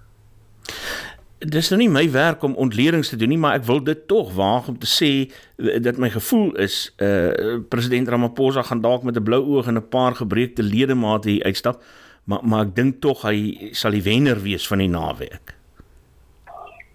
Dis 1.39 1.69
nou 1.69 1.77
nie 1.77 1.91
my 1.93 2.07
werk 2.11 2.43
om 2.43 2.55
ontledings 2.57 3.11
te 3.13 3.17
doen 3.21 3.29
nie, 3.29 3.39
maar 3.39 3.59
ek 3.59 3.67
wil 3.69 3.83
dit 3.85 4.07
tog 4.09 4.31
waag 4.39 4.71
om 4.73 4.79
te 4.81 4.89
sê 4.89 5.11
eh, 5.29 5.77
dat 5.85 5.99
my 6.01 6.09
gevoel 6.15 6.55
is 6.65 6.95
uh 6.97 7.61
president 7.69 8.09
Ramaphosa 8.09 8.63
gaan 8.65 8.81
dalk 8.81 9.03
met 9.05 9.17
'n 9.17 9.23
blou 9.23 9.43
oog 9.45 9.67
en 9.67 9.77
'n 9.77 9.89
paar 9.89 10.15
gebreekte 10.15 10.63
ledemate 10.63 11.29
hier 11.29 11.45
uitstap, 11.45 11.83
maar 12.25 12.41
maar 12.43 12.65
ek 12.67 12.75
dink 12.75 13.01
tog 13.01 13.23
hy 13.23 13.69
sal 13.73 13.91
die 13.91 14.03
wenner 14.03 14.41
wees 14.41 14.67
van 14.69 14.79
die 14.79 14.89
naweek. 14.89 15.55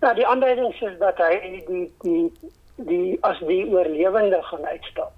Ja, 0.02 0.14
die 0.14 0.28
aanduiding 0.28 0.74
is 0.74 0.98
dat 1.00 1.18
hy 1.18 1.62
die 1.68 1.92
die 2.02 2.32
die 2.76 3.18
as 3.22 3.40
die 3.40 3.66
oorlewende 3.70 4.42
gaan 4.42 4.66
uitstap. 4.66 5.14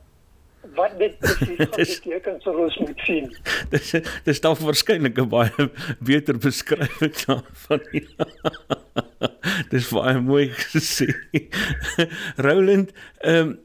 Wat 0.72 0.94
dit 0.98 1.18
presies 1.20 2.00
beteken 2.04 2.40
sou 2.42 2.56
ons 2.64 2.78
moet 2.80 3.02
sien. 3.04 3.28
Dis 3.74 3.92
dis 4.24 4.40
dalk 4.44 4.62
waarskynlik 4.64 5.20
'n 5.20 5.28
baie 5.30 5.68
beter 6.00 6.40
beskrywing 6.40 7.16
daarvan. 7.26 7.84
dis 9.74 9.90
baie 9.92 10.22
mooi 10.24 10.48
gesê. 10.72 11.10
Roland, 12.48 12.96
ehm 13.20 13.36
um, 13.36 13.60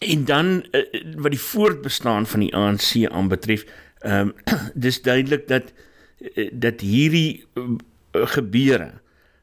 en 0.00 0.24
dan 0.24 0.64
uh, 0.72 0.80
wat 1.20 1.30
die 1.30 1.40
voortbestaan 1.40 2.26
van 2.26 2.40
die 2.40 2.54
ANC 2.56 3.06
aanbetref, 3.06 3.64
ehm 4.00 4.32
um, 4.32 4.34
dis 4.86 5.02
duidelik 5.02 5.46
dat 5.48 5.72
uh, 6.34 6.48
dat 6.52 6.80
hierdie 6.80 7.44
uh, 7.54 7.78
gebeure 8.34 8.92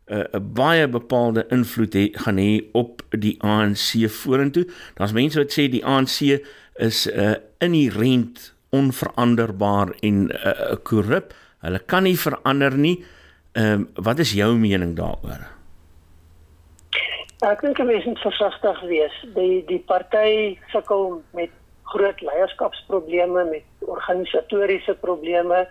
'n 0.07 0.27
uh, 0.33 0.39
baie 0.39 0.87
bepaalde 0.87 1.45
invloed 1.49 1.93
he, 1.93 2.09
gaan 2.13 2.37
hê 2.37 2.63
op 2.71 3.01
die 3.11 3.35
ANC 3.43 4.07
vorentoe. 4.09 4.65
Daar's 4.95 5.11
mense 5.11 5.39
wat 5.39 5.51
sê 5.51 5.67
die 5.67 5.85
ANC 5.85 6.39
is 6.75 7.07
'n 7.07 7.19
uh, 7.19 7.35
inherent 7.59 8.53
onveranderbaar 8.69 9.95
en 9.99 10.31
uh, 10.31 10.75
korrup. 10.83 11.33
Hulle 11.59 11.79
kan 11.79 12.03
nie 12.03 12.19
verander 12.19 12.77
nie. 12.77 13.03
Ehm 13.51 13.81
uh, 13.81 14.03
wat 14.03 14.19
is 14.19 14.31
jou 14.33 14.55
mening 14.57 14.95
daaroor? 14.95 15.43
Ek 17.45 17.61
dink 17.61 17.77
mense 17.77 18.07
moet 18.07 18.19
versigtig 18.19 18.81
wees. 18.81 19.15
Die 19.35 19.65
die 19.65 19.83
party 19.85 20.57
sukkel 20.71 21.21
met 21.33 21.51
groot 21.83 22.21
leierskapsprobleme, 22.21 23.43
met 23.43 23.63
organisatoriese 23.79 24.95
probleme 25.01 25.67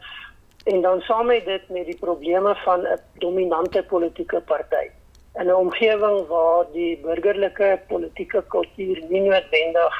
en 0.66 0.80
dan 0.80 1.00
saam 1.00 1.26
met 1.26 1.44
dit 1.44 1.68
met 1.68 1.86
die 1.86 1.98
probleme 1.98 2.54
van 2.54 2.80
'n 2.80 3.00
dominante 3.18 3.82
politieke 3.82 4.40
party 4.40 4.86
in 5.34 5.46
'n 5.46 5.54
omgewing 5.54 6.26
waar 6.26 6.64
die 6.72 6.98
burgerlike 7.02 7.80
politieke 7.88 8.44
kultuur 8.48 9.02
nie 9.08 9.20
noodwendig 9.20 9.94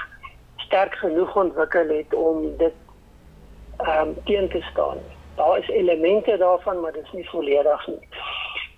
sterk 0.57 0.95
genoeg 0.95 1.37
ontwikkel 1.37 1.89
het 1.89 2.15
om 2.15 2.57
dit 2.57 2.77
ehm 3.77 4.09
um, 4.09 4.17
teen 4.25 4.49
te 4.49 4.63
staan. 4.71 4.99
Daar 5.35 5.59
is 5.59 5.69
elemente 5.69 6.37
daarvan, 6.37 6.81
maar 6.81 6.93
dit 6.93 7.05
is 7.05 7.13
nie 7.13 7.29
volledig 7.29 7.87
nie. 7.87 8.09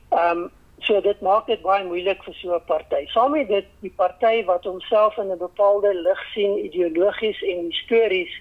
Ehm 0.08 0.38
um, 0.38 0.50
so 0.78 1.00
dit 1.00 1.20
maak 1.20 1.46
dit 1.46 1.62
baie 1.62 1.84
moeilik 1.84 2.22
vir 2.22 2.34
so 2.34 2.54
'n 2.54 2.64
party. 2.66 3.06
Saam 3.06 3.30
met 3.30 3.48
dit 3.48 3.64
die 3.80 3.92
party 3.96 4.44
wat 4.44 4.64
homself 4.64 5.16
in 5.16 5.30
'n 5.32 5.38
bepaalde 5.38 5.94
lig 5.94 6.20
sien 6.32 6.64
ideologies 6.64 7.42
en 7.42 7.64
histories 7.64 8.32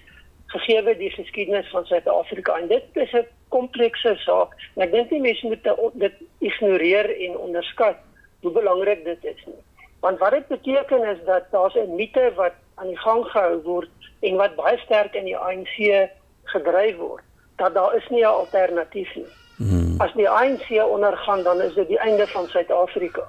gegee 0.48 0.96
die 0.96 1.10
geskiedenis 1.10 1.70
van 1.70 1.86
Suid-Afrika 1.86 2.56
en 2.58 2.68
dit 2.68 2.84
is 2.92 3.12
'n 3.12 3.26
komplekse 3.48 4.14
saak. 4.16 4.52
En 4.74 4.82
ek 4.82 4.92
dink 4.92 5.10
nie 5.10 5.20
mense 5.20 5.46
moet 5.46 5.64
dit 5.92 6.14
ignoreer 6.38 7.08
en 7.24 7.38
onderskat 7.38 7.96
hoe 8.40 8.52
belangrik 8.52 9.04
dit 9.04 9.24
is 9.24 9.42
nie. 9.46 9.62
Want 10.00 10.18
wat 10.18 10.30
dit 10.30 10.46
beteken 10.48 11.04
is 11.04 11.18
dat 11.24 11.50
daar's 11.50 11.74
'n 11.74 11.94
mite 11.94 12.32
wat 12.34 12.54
aan 12.74 12.86
die 12.86 12.98
gang 12.98 13.24
gehou 13.24 13.62
word 13.62 13.90
en 14.20 14.36
wat 14.36 14.56
baie 14.56 14.78
sterk 14.78 15.14
in 15.14 15.24
die 15.24 15.36
ANC 15.36 16.08
gedryf 16.44 16.96
word 16.96 17.24
dat 17.56 17.74
daar 17.74 17.94
is 17.94 18.08
nie 18.08 18.22
'n 18.22 18.34
alternatief 18.42 19.14
nie. 19.14 19.32
Hmm. 19.56 19.94
As 19.98 20.12
die 20.12 20.30
ANC 20.30 20.68
ondergaan 20.90 21.42
dan 21.42 21.60
is 21.60 21.74
dit 21.74 21.88
die 21.88 21.98
einde 21.98 22.26
van 22.26 22.46
Suid-Afrika. 22.46 23.26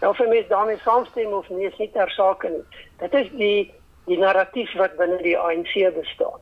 Nou 0.00 0.14
vir 0.14 0.28
my 0.28 0.44
daarmee 0.48 0.78
saamstem 0.78 1.32
of 1.32 1.48
nie 1.48 1.66
is 1.66 1.76
nie 1.78 1.90
ter 1.92 2.10
saake 2.10 2.48
nie. 2.48 2.64
Dit 2.98 3.14
is 3.14 3.30
die 3.30 3.74
die 4.06 4.18
narratief 4.18 4.72
wat 4.74 4.96
binne 4.96 5.18
die 5.22 5.38
ANC 5.38 5.74
bestaan. 5.94 6.40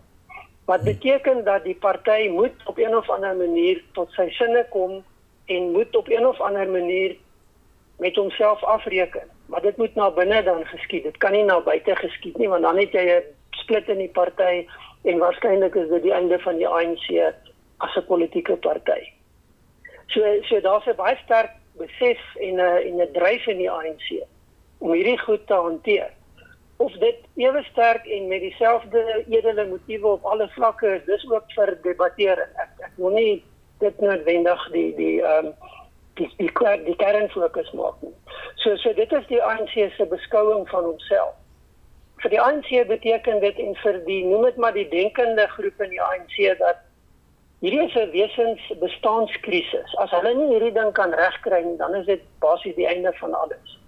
Wat 0.64 0.83
beteken 0.83 1.44
dat 1.44 1.64
die 1.64 1.75
party 1.75 2.29
moet 2.29 2.55
op 2.66 2.79
een 2.79 2.97
of 2.97 3.11
ander 3.11 3.37
manier 3.37 3.83
tot 3.92 4.12
sy 4.12 4.29
sinne 4.37 4.66
kom 4.71 5.03
en 5.47 5.71
moet 5.73 5.97
op 5.97 6.09
een 6.09 6.27
of 6.27 6.40
ander 6.40 6.68
manier 6.68 7.16
met 7.99 8.16
homself 8.16 8.64
afreken. 8.64 9.27
Maar 9.47 9.62
dit 9.62 9.77
moet 9.77 9.94
na 9.94 10.11
binne 10.11 10.42
dan 10.42 10.66
geskied. 10.66 11.03
Dit 11.03 11.16
kan 11.16 11.33
nie 11.33 11.44
na 11.44 11.61
buite 11.61 11.97
geskied 11.97 12.37
nie 12.38 12.49
want 12.49 12.62
dan 12.62 12.79
het 12.79 12.92
jy 12.92 13.05
'n 13.09 13.23
split 13.51 13.88
in 13.88 13.99
die 13.99 14.12
party 14.12 14.66
en 15.03 15.18
waarskynlik 15.18 15.75
is 15.75 15.88
dit 15.88 16.03
die 16.03 16.12
einde 16.12 16.38
van 16.38 16.57
die 16.57 16.68
ANC 16.68 17.35
as 17.79 17.97
'n 17.97 18.07
politieke 18.07 18.57
party. 18.57 19.12
So 20.07 20.21
so 20.42 20.61
daar's 20.61 20.87
'n 20.87 20.97
baie 20.97 21.16
sterk 21.25 21.51
besef 21.77 22.21
en 22.37 22.55
'n 22.55 22.61
en 22.61 23.01
'n 23.01 23.12
dryf 23.12 23.47
in 23.47 23.57
die 23.57 23.71
ANC 23.71 24.23
om 24.79 24.92
hierdie 24.92 25.18
goed 25.18 25.47
te 25.47 25.55
hanteer 25.55 26.11
of 26.78 26.92
dit 27.02 27.18
ewe 27.34 27.62
sterk 27.70 28.06
en 28.06 28.28
met 28.28 28.40
dieselfde 28.40 29.24
edele 29.28 29.66
motiewe 29.66 30.06
op 30.06 30.24
alle 30.24 30.48
vlakke 30.48 30.94
is 30.96 31.04
dis 31.06 31.24
ook 31.30 31.52
vir 31.56 31.74
debatteer 31.82 32.44
ek 32.46 32.84
ek 32.86 32.92
wil 33.02 33.16
nie 33.18 33.42
dit 33.82 34.00
noodwendig 34.00 34.62
die 34.74 34.90
die 34.98 35.16
ehm 35.22 35.50
um, 35.50 35.52
die 36.18 36.28
die 36.36 36.50
die, 36.50 36.84
die 36.84 36.96
kern 36.98 37.28
fokus 37.30 37.70
maak 37.78 37.98
nie. 38.02 38.14
So 38.62 38.76
so 38.76 38.92
dit 38.94 39.12
is 39.12 39.26
die 39.30 39.42
ANC 39.42 39.74
se 39.96 40.06
beskouing 40.10 40.66
van 40.70 40.84
homself. 40.84 41.34
Vir 42.22 42.34
die 42.34 42.40
ANC 42.42 42.70
beteken 42.88 43.40
dit 43.40 43.58
en 43.62 43.74
vir 43.82 43.98
die 44.06 44.22
noem 44.26 44.46
dit 44.48 44.56
maar 44.56 44.74
die 44.74 44.88
denkende 44.90 45.46
groep 45.54 45.82
in 45.86 45.90
die 45.94 46.02
ANC 46.02 46.38
dat 46.62 46.82
hierdie 47.62 47.84
is 47.86 47.94
'n 47.94 48.10
wesens 48.14 48.62
bestaanskrisis. 48.80 49.96
As 50.02 50.10
hulle 50.10 50.34
nie 50.34 50.50
hierdie 50.54 50.74
ding 50.78 50.92
kan 50.92 51.14
regkry 51.14 51.62
nie, 51.62 51.76
dan 51.76 51.94
is 51.94 52.06
dit 52.06 52.22
basies 52.38 52.74
die 52.74 52.86
einde 52.86 53.12
van 53.18 53.34
alles. 53.34 53.78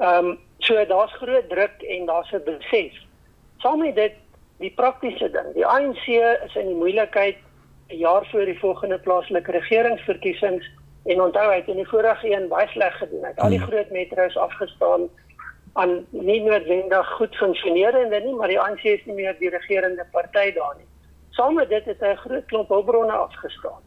Ehm 0.00 0.32
um, 0.32 0.38
so 0.66 0.84
daar's 0.86 1.14
groot 1.20 1.48
druk 1.48 1.82
en 1.82 2.06
daar's 2.06 2.32
'n 2.32 2.44
besef. 2.44 2.92
Saam 3.58 3.78
met 3.78 3.94
dit 3.94 4.12
die 4.58 4.72
praktiese 4.74 5.30
ding. 5.30 5.54
Die 5.54 5.66
ANC 5.66 6.06
is 6.46 6.54
in 6.54 6.66
die 6.66 6.80
moeilikheid 6.82 7.36
'n 7.88 7.96
jaar 7.96 8.26
voor 8.30 8.44
die 8.44 8.58
volgende 8.58 8.98
plaaslike 8.98 9.50
regeringsverkiesings 9.50 10.70
en 11.04 11.22
onthou 11.22 11.50
hy 11.50 11.56
het 11.56 11.68
in 11.68 11.82
die 11.82 11.88
vorige 11.88 12.30
een 12.30 12.48
baie 12.48 12.68
sleg 12.68 12.98
gedoen. 12.98 13.22
Hy 13.22 13.28
het 13.28 13.40
al 13.40 13.48
die 13.48 13.58
hmm. 13.58 13.68
groot 13.68 13.90
metro's 13.90 14.36
afgestaan. 14.36 15.10
aan 15.72 16.06
nie 16.10 16.40
noodwendig 16.42 17.10
goed 17.16 17.36
funksionerende 17.36 18.20
nie, 18.20 18.34
maar 18.34 18.48
die 18.48 18.60
ANC 18.60 18.82
is 18.84 19.04
nie 19.04 19.14
meer 19.14 19.36
die 19.38 19.50
regerende 19.50 20.04
party 20.12 20.52
daar 20.52 20.74
nie. 20.76 20.88
Saam 21.30 21.54
met 21.54 21.68
dit 21.68 21.84
het 21.84 22.00
hy 22.00 22.12
'n 22.12 22.24
groot 22.24 22.44
klomp 22.46 22.68
hulpbronne 22.68 23.12
afgestaan. 23.12 23.80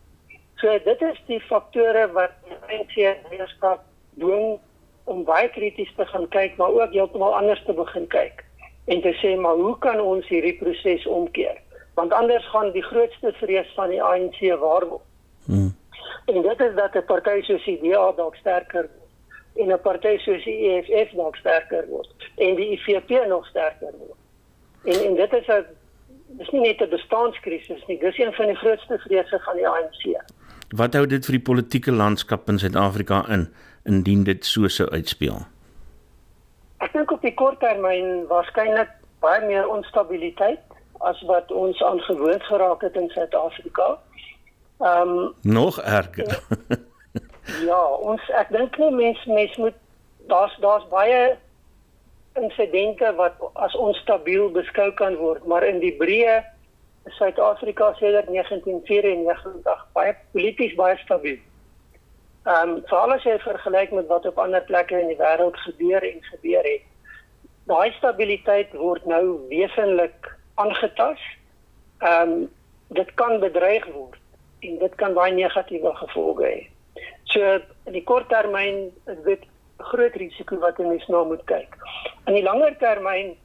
So 0.55 0.79
dit 0.83 1.01
is 1.01 1.21
die 1.27 1.39
faktore 1.39 2.07
wat 2.11 2.31
die 2.43 2.57
ANC 2.65 2.95
leierskap 3.29 3.83
dwing 4.17 4.59
om 5.05 5.23
baie 5.23 5.49
krities 5.49 5.91
te 5.95 6.05
gaan 6.05 6.27
kyk, 6.33 6.57
maar 6.57 6.73
ook 6.73 6.93
heeltemal 6.93 7.35
anders 7.35 7.63
te 7.65 7.73
begin 7.73 8.07
kyk 8.07 8.43
en 8.85 9.01
te 9.01 9.13
sê 9.21 9.33
maar 9.41 9.57
hoe 9.57 9.77
kan 9.81 9.99
ons 10.01 10.27
hierdie 10.29 10.57
proses 10.57 11.07
omkeer? 11.09 11.57
Want 11.97 12.13
anders 12.13 12.45
gaan 12.49 12.71
die 12.71 12.83
grootste 12.83 13.31
vrees 13.39 13.71
van 13.75 13.89
die 13.89 14.01
ANC 14.03 14.37
waar 14.61 14.85
word. 14.89 15.07
Hmm. 15.45 15.71
En 16.25 16.41
dit 16.41 16.59
is 16.59 16.75
dat 16.75 16.95
'n 16.95 17.05
party 17.05 17.41
soos 17.41 17.65
die 17.65 17.79
DA 17.81 18.11
dalk 18.11 18.35
sterker 18.35 18.89
word 18.97 19.61
en 19.61 19.71
'n 19.73 19.81
party 19.81 20.17
soos 20.17 20.43
die 20.43 20.69
EFF 20.69 21.13
nog 21.13 21.35
sterker 21.35 21.87
word 21.87 22.29
en 22.37 22.55
die 22.55 22.69
IFP 22.77 23.09
nog 23.27 23.45
sterker 23.45 23.93
word. 23.97 24.19
En 24.83 25.05
en 25.05 25.15
dit 25.15 25.33
is 25.33 25.47
'n 25.47 25.65
dis 26.37 26.49
nie 26.49 26.61
net 26.61 26.81
'n 26.81 26.89
bestaanskrisis 26.89 27.85
nie, 27.87 27.99
dis 27.99 28.17
een 28.17 28.33
van 28.33 28.45
die 28.45 28.55
grootste 28.55 28.97
vrese 28.97 29.39
van 29.39 29.55
die 29.55 29.67
ANC. 29.67 30.21
Wat 30.69 30.93
hou 30.93 31.05
dit 31.07 31.25
vir 31.25 31.31
die 31.31 31.47
politieke 31.51 31.91
landskap 31.91 32.49
in 32.49 32.59
Suid-Afrika 32.59 33.25
in 33.29 33.53
indien 33.85 34.23
dit 34.23 34.45
so 34.45 34.67
sou 34.67 34.87
uitspeel? 34.89 35.37
Ek 36.83 36.93
dink 36.93 37.11
op 37.11 37.21
die 37.21 37.33
kort 37.33 37.59
termyn 37.63 38.25
waarskynlik 38.29 38.91
baie 39.23 39.41
meer 39.45 39.67
onstabiliteit 39.69 40.61
as 41.05 41.21
wat 41.29 41.51
ons 41.51 41.81
aangewoond 41.83 42.43
geraak 42.43 42.81
het 42.81 42.95
in 42.95 43.09
Suid-Afrika. 43.13 43.95
Ehm 44.79 45.09
um, 45.09 45.33
nog 45.41 45.79
erger. 45.81 46.39
ja, 47.69 47.81
ons 48.09 48.21
ek 48.41 48.51
dink 48.51 48.77
nie 48.77 48.91
mense 48.91 49.31
mens 49.31 49.57
moet 49.61 49.77
daar's 50.31 50.55
daar's 50.59 50.87
baie 50.91 51.37
insidente 52.35 53.13
wat 53.15 53.39
as 53.53 53.75
onstabiel 53.75 54.49
beskou 54.51 54.91
kan 54.99 55.15
word, 55.15 55.45
maar 55.45 55.63
in 55.63 55.79
die 55.79 55.93
breë 55.95 56.41
Suid-Afrika 57.17 57.93
sedert 57.99 58.27
1994 58.27 59.85
baie 59.93 60.15
polities 60.33 60.73
baie 60.75 60.97
stabiel. 61.03 61.37
Ehm 62.45 62.69
um, 62.69 62.81
veral 62.85 63.11
as 63.15 63.23
jy 63.25 63.39
vergelyk 63.41 63.91
met 63.91 64.05
wat 64.07 64.25
op 64.29 64.37
ander 64.37 64.61
plekke 64.61 64.99
in 64.99 65.07
die 65.09 65.17
wêreld 65.17 65.55
gebeur 65.57 66.03
en 66.05 66.19
gebeur 66.29 66.67
het. 66.67 66.83
Daai 67.65 67.91
stabiliteit 67.97 68.75
word 68.77 69.05
nou 69.09 69.39
wesenlik 69.49 70.29
aangetast. 70.61 71.25
Ehm 71.99 72.35
um, 72.35 72.45
dit 72.93 73.09
kan 73.17 73.39
bedreig 73.41 73.87
word 73.95 74.19
en 74.59 74.77
dit 74.77 74.95
kan 75.01 75.17
baie 75.17 75.33
negatiewe 75.33 75.95
gevolge 75.95 76.45
hê. 76.45 76.61
So 77.33 77.57
in 77.89 77.97
die 77.97 78.03
kort 78.03 78.29
termyn 78.29 78.91
is 79.09 79.25
dit 79.25 79.49
groot 79.89 80.21
risiko 80.21 80.61
wat 80.61 80.77
'n 80.79 80.93
mens 80.93 81.07
na 81.07 81.23
moet 81.23 81.43
kyk. 81.49 81.75
In 82.27 82.33
die 82.33 82.45
langer 82.45 82.77
termyn 82.77 83.35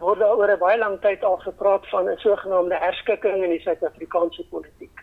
word 0.00 0.18
daar 0.18 0.36
oor 0.36 0.50
'n 0.50 0.58
baie 0.58 0.78
lang 0.78 1.00
tyd 1.00 1.24
al 1.24 1.36
gepraat 1.44 1.88
van 1.88 2.08
'n 2.08 2.16
sogenaamde 2.18 2.78
herskikking 2.80 3.44
in 3.44 3.50
die 3.50 3.60
Suid-Afrikaanse 3.60 4.48
politiek. 4.48 4.96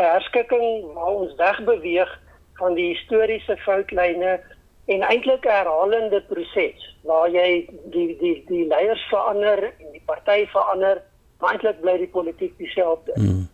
'n 0.00 0.02
Herskikking 0.16 0.94
waar 0.94 1.12
ons 1.20 1.34
wegbeweeg 1.34 2.22
van 2.58 2.74
die 2.74 2.94
historiese 2.94 3.56
foutlyne 3.56 4.40
en 4.86 5.00
eintlik 5.02 5.44
'n 5.44 5.50
herhalende 5.50 6.22
proses 6.28 6.96
waar 7.02 7.30
jy 7.30 7.68
die 7.84 8.16
die 8.18 8.44
die 8.46 8.66
leiers 8.66 9.04
verander 9.08 9.64
en 9.64 9.92
die 9.92 10.02
party 10.04 10.46
verander, 10.46 11.02
maar 11.38 11.52
eintlik 11.52 11.80
bly 11.80 11.96
die 11.98 12.12
politiek 12.18 12.58
dieselfde. 12.58 13.12
Hmm. 13.14 13.48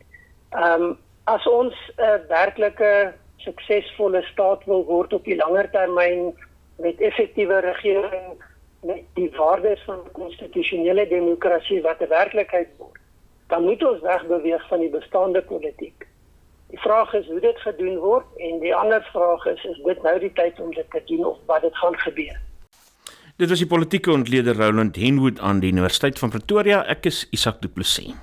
Ehm 0.50 0.82
um, 0.82 0.98
as 1.24 1.46
ons 1.46 1.74
'n 1.96 2.02
uh, 2.02 2.18
werklike 2.28 3.14
suksesvolle 3.36 4.22
staat 4.22 4.64
wil 4.64 4.84
word 4.84 5.12
op 5.12 5.24
die 5.24 5.36
langer 5.36 5.70
termyn 5.70 6.34
met 6.76 7.00
effektiewe 7.00 7.60
regering 7.60 8.42
met 8.82 9.04
die 9.14 9.30
waardes 9.36 9.82
van 9.84 10.00
konstitusionele 10.12 11.08
demokrasie 11.08 11.82
wat 11.82 12.00
'n 12.00 12.08
werklikheid 12.08 12.68
word, 12.76 13.00
dan 13.46 13.64
moet 13.64 13.84
ons 13.84 14.00
wegbeweeg 14.00 14.68
van 14.68 14.80
die 14.80 14.90
bestaande 14.90 15.42
politiek. 15.42 16.06
Die 16.70 16.78
vraag 16.78 17.12
is 17.14 17.26
hoe 17.26 17.40
dit 17.40 17.58
gedoen 17.58 17.96
word 17.98 18.26
en 18.38 18.60
die 18.62 18.70
ander 18.74 19.02
vraag 19.10 19.46
is 19.50 19.64
is 19.66 19.78
dit 19.82 20.02
nou 20.06 20.14
die 20.22 20.30
tyd 20.38 20.60
om 20.62 20.70
dit 20.74 20.86
te 20.94 21.02
doen 21.08 21.24
of 21.32 21.38
wat 21.50 21.64
dit 21.66 21.76
gaan 21.82 21.96
gebeur? 21.98 22.36
Dit 23.42 23.48
was 23.50 23.58
die 23.58 23.66
politieke 23.66 24.12
ontleder 24.12 24.54
Roland 24.54 24.96
Henwood 24.96 25.40
aan 25.40 25.58
die 25.64 25.72
Universiteit 25.72 26.18
van 26.18 26.30
Pretoria. 26.30 26.84
Ek 26.86 27.10
is 27.10 27.24
Isak 27.34 27.58
Du 27.64 27.68
Plessis. 27.68 28.14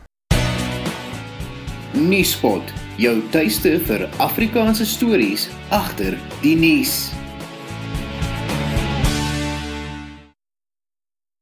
Nuuspot, 1.97 2.71
jou 3.01 3.17
tuiste 3.35 3.75
vir 3.89 4.07
Afrikaanse 4.23 4.85
stories 4.87 5.49
agter 5.75 6.15
die 6.45 6.55
nuus. 6.55 7.09